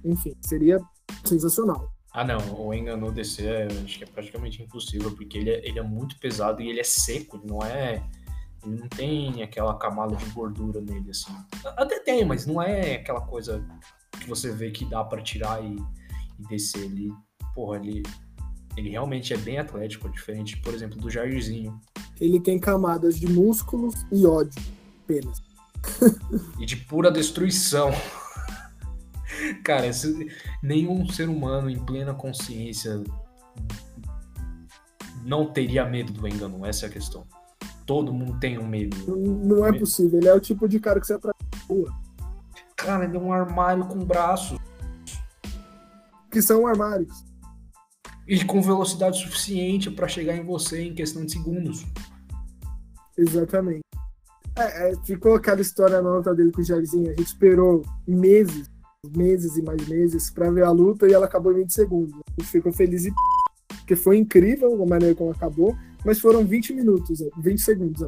[0.03, 0.79] Enfim, seria
[1.25, 1.91] sensacional.
[2.11, 5.83] Ah, não, o Enganu descer acho que é praticamente impossível, porque ele é, ele é
[5.83, 8.03] muito pesado e ele é seco, ele não é.
[8.65, 11.33] Ele não tem aquela camada de gordura nele, assim.
[11.77, 13.65] Até tem, mas não é aquela coisa
[14.19, 15.77] que você vê que dá para tirar e,
[16.39, 16.83] e descer.
[16.83, 17.13] Ele,
[17.55, 18.03] porra, ele,
[18.75, 21.79] ele realmente é bem atlético, diferente, por exemplo, do Jairzinho.
[22.19, 24.61] Ele tem camadas de músculos e ódio
[25.03, 25.48] apenas
[26.59, 27.91] e de pura destruição.
[29.63, 30.27] Cara, esse,
[30.61, 33.01] nenhum ser humano em plena consciência
[35.23, 37.25] não teria medo do engano, essa é a questão.
[37.85, 38.95] Todo mundo tem um medo.
[39.07, 41.93] Não, não é possível, ele é o tipo de cara que você atrai na rua.
[42.75, 44.57] Cara, ele é um armário com braços.
[46.31, 47.25] Que são armários.
[48.27, 51.85] E com velocidade suficiente para chegar em você em questão de segundos.
[53.17, 53.81] Exatamente.
[54.59, 57.07] É, é, ficou aquela história na nota dele com o Jairzinho.
[57.07, 58.69] A gente esperou meses,
[59.15, 62.13] meses e mais meses para ver a luta e ela acabou em 20 segundos.
[62.13, 63.13] A gente ficou feliz e
[63.77, 68.07] porque foi incrível a maneira como acabou, mas foram 20 minutos, 20 segundos.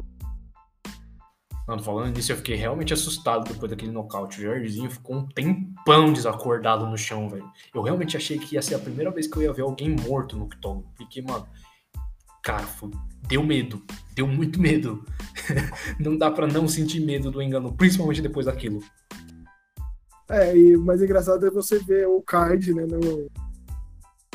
[1.66, 4.38] Não, falando nisso, eu fiquei realmente assustado depois daquele nocaute.
[4.38, 7.48] O Jairzinho ficou um tempão desacordado no chão, velho.
[7.74, 10.36] Eu realmente achei que ia ser a primeira vez que eu ia ver alguém morto
[10.36, 10.84] no octógono.
[10.96, 11.46] Porque, mano,
[12.42, 12.90] cara, foi
[13.28, 13.82] deu medo,
[14.14, 15.04] deu muito medo.
[15.98, 18.80] não dá para não sentir medo do engano, principalmente depois daquilo.
[20.28, 22.84] É, e o mais engraçado é você ver o card, né?
[22.86, 23.30] No...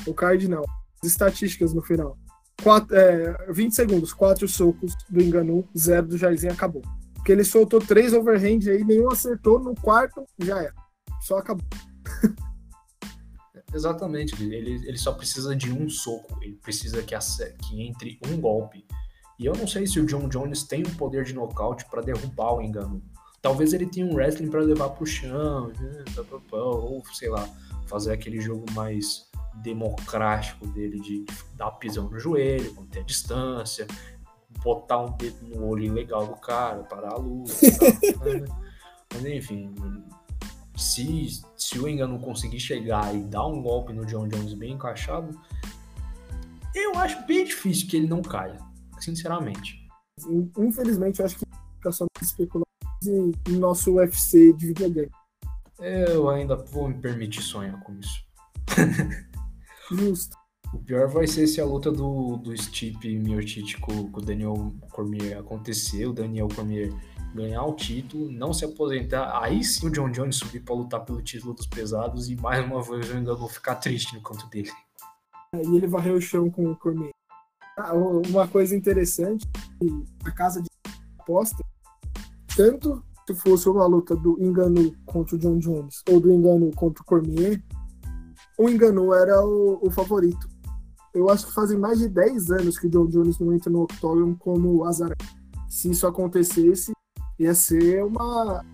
[0.06, 0.64] O card não.
[1.04, 2.18] As estatísticas no final.
[2.64, 6.82] Quatro, é, 20 segundos, quatro socos do Enganu, zero do Jairzinho acabou.
[7.14, 10.74] Porque ele soltou três overhand aí, nenhum acertou, no quarto já era.
[11.22, 11.68] Só acabou.
[13.74, 17.16] Exatamente, ele, ele só precisa de um soco, ele precisa que,
[17.68, 18.86] que entre um golpe.
[19.38, 22.56] E eu não sei se o John Jones tem o poder de nocaute para derrubar
[22.56, 23.04] o engano.
[23.42, 26.04] Talvez ele tenha um wrestling para levar pro chão, né,
[26.52, 27.48] ou sei lá,
[27.86, 29.28] fazer aquele jogo mais
[29.62, 33.86] democrático dele de dar pisão no joelho, manter a distância,
[34.64, 37.54] botar um dedo no olho legal do cara, parar a luta.
[38.26, 38.46] né?
[39.14, 39.74] Mas enfim,
[40.78, 45.40] se, se o Engano conseguir chegar e dar um golpe no John Jones bem encaixado,
[46.76, 48.60] eu acho bem difícil que ele não caia,
[49.00, 49.88] sinceramente.
[50.58, 51.46] Infelizmente, eu acho que
[51.78, 55.10] fica só especulações e nosso UFC de videogame.
[55.80, 58.26] Eu ainda vou me permitir sonhar com isso.
[59.92, 60.36] Justo.
[60.74, 64.74] O pior vai ser se a luta do, do Stipe Miocic com, com o Daniel
[64.92, 66.92] Cormier acontecer, o Daniel Cormier
[67.34, 71.22] ganhar o título, não se aposentar, aí sim o John Jones subir para lutar pelo
[71.22, 74.72] título dos pesados e mais uma vez eu ainda vou ficar triste no canto dele.
[75.54, 77.12] e ele varreu o chão com o Cormier.
[77.78, 79.48] Ah, uma coisa interessante,
[80.26, 80.68] a casa de
[81.20, 81.64] aposta,
[82.56, 87.04] tanto se fosse uma luta do Engano contra o John Jones ou do Engano contra
[87.04, 87.62] o Cormier,
[88.58, 90.57] o Engano era o, o favorito.
[91.14, 93.84] Eu acho que fazem mais de 10 anos que o John Jones não entra no
[93.84, 95.16] octógono como azar.
[95.70, 96.92] Se isso acontecesse,
[97.40, 98.66] ia ser uma,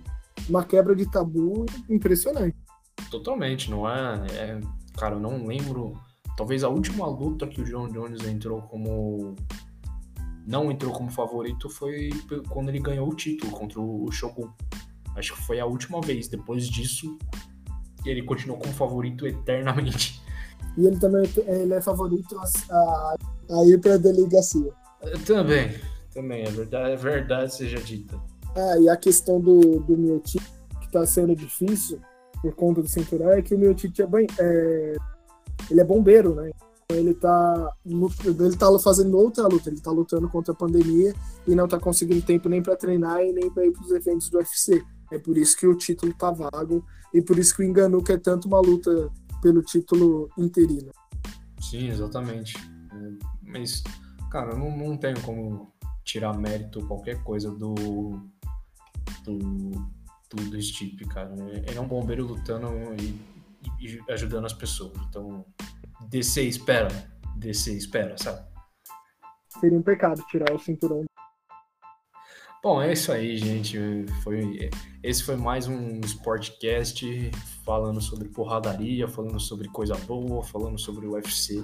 [0.50, 2.56] uma quebra de tabu impressionante.
[3.10, 4.26] Totalmente, não é?
[4.32, 4.60] é
[4.98, 5.94] cara, eu não lembro.
[6.36, 9.36] Talvez a última luta que o John Jones entrou como.
[10.46, 12.10] Não entrou como favorito foi
[12.50, 14.50] quando ele ganhou o título contra o Shogun.
[15.16, 16.28] Acho que foi a última vez.
[16.28, 17.18] Depois disso,
[18.06, 20.13] ele continuou como favorito eternamente.
[20.78, 22.38] E ele também ele é favorito
[22.70, 23.16] a,
[23.52, 24.72] a ir para a delegacia.
[25.26, 25.72] Também,
[26.14, 28.20] também, é verdade, é verdade seja dita.
[28.56, 30.44] Ah, e a questão do, do Miotic,
[30.80, 32.00] que está sendo difícil
[32.42, 34.96] por conta do cinturão, é que o Miotic é, bem, é,
[35.70, 36.52] ele é bombeiro, né?
[36.90, 41.14] Ele tá, ele tá fazendo outra luta, ele tá lutando contra a pandemia
[41.48, 44.30] e não tá conseguindo tempo nem para treinar e nem para ir para os eventos
[44.30, 44.84] do UFC.
[45.12, 48.20] É por isso que o título tá vago e por isso que o Enganu quer
[48.20, 49.10] tanto uma luta
[49.44, 50.92] pelo título interino.
[51.60, 52.54] Sim, exatamente.
[53.42, 53.84] Mas,
[54.32, 55.74] cara, não, não tenho como
[56.04, 57.76] tirar mérito qualquer coisa do
[59.24, 59.38] do,
[60.30, 61.34] do, do Stipe, cara.
[61.68, 62.68] Ele é um bombeiro lutando
[63.00, 63.20] e,
[63.80, 64.94] e, ajudando as pessoas.
[65.10, 65.46] Então,
[66.10, 66.90] descer espera.
[67.36, 68.46] Descer espera, sabe?
[69.60, 71.04] Seria um pecado tirar o cinturão
[72.64, 73.78] Bom, é isso aí, gente.
[74.24, 74.70] Foi,
[75.04, 77.06] esse foi mais um Sportcast
[77.66, 81.62] falando sobre porradaria, falando sobre coisa boa, falando sobre UFC.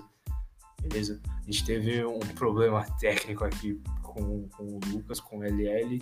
[0.82, 1.22] Beleza?
[1.26, 6.02] A gente teve um problema técnico aqui com, com o Lucas, com o LL.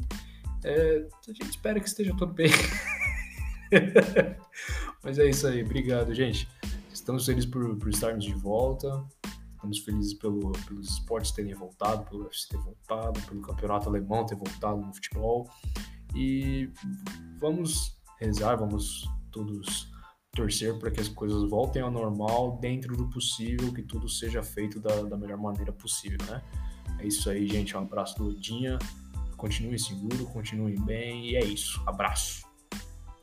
[0.63, 2.49] É, a gente espera que esteja tudo bem.
[5.03, 5.63] Mas é isso aí.
[5.63, 6.49] Obrigado, gente.
[6.91, 9.05] Estamos felizes por, por estarmos de volta.
[9.57, 14.35] Estamos felizes pelo, pelos esportes terem voltado, pelo UFC ter voltado, pelo campeonato alemão ter
[14.35, 15.49] voltado no futebol.
[16.15, 16.71] E
[17.39, 19.91] vamos rezar, vamos todos
[20.31, 24.79] torcer para que as coisas voltem ao normal dentro do possível, que tudo seja feito
[24.79, 26.43] da, da melhor maneira possível, né?
[26.99, 27.75] É isso aí, gente.
[27.75, 28.77] Um abraço do Odinha.
[29.37, 31.31] Continue seguro, continue bem.
[31.31, 31.81] E é isso.
[31.87, 32.45] Abraço.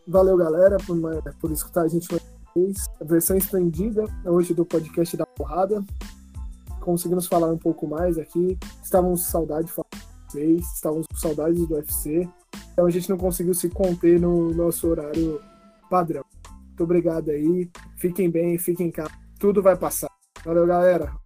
[0.07, 0.97] Valeu, galera, por,
[1.41, 5.85] por escutar a gente mais A versão estendida hoje do podcast da Porrada
[6.85, 8.59] conseguimos falar um pouco mais aqui.
[8.83, 9.89] Estávamos com saudade de falar
[10.35, 12.29] vocês, estávamos com saudades do UFC.
[12.73, 15.41] Então a gente não conseguiu se conter no nosso horário
[15.89, 16.25] padrão.
[16.67, 17.71] Muito obrigado aí.
[17.97, 19.13] Fiquem bem, fiquem em casa.
[19.39, 20.11] Tudo vai passar.
[20.45, 21.24] Valeu, galera.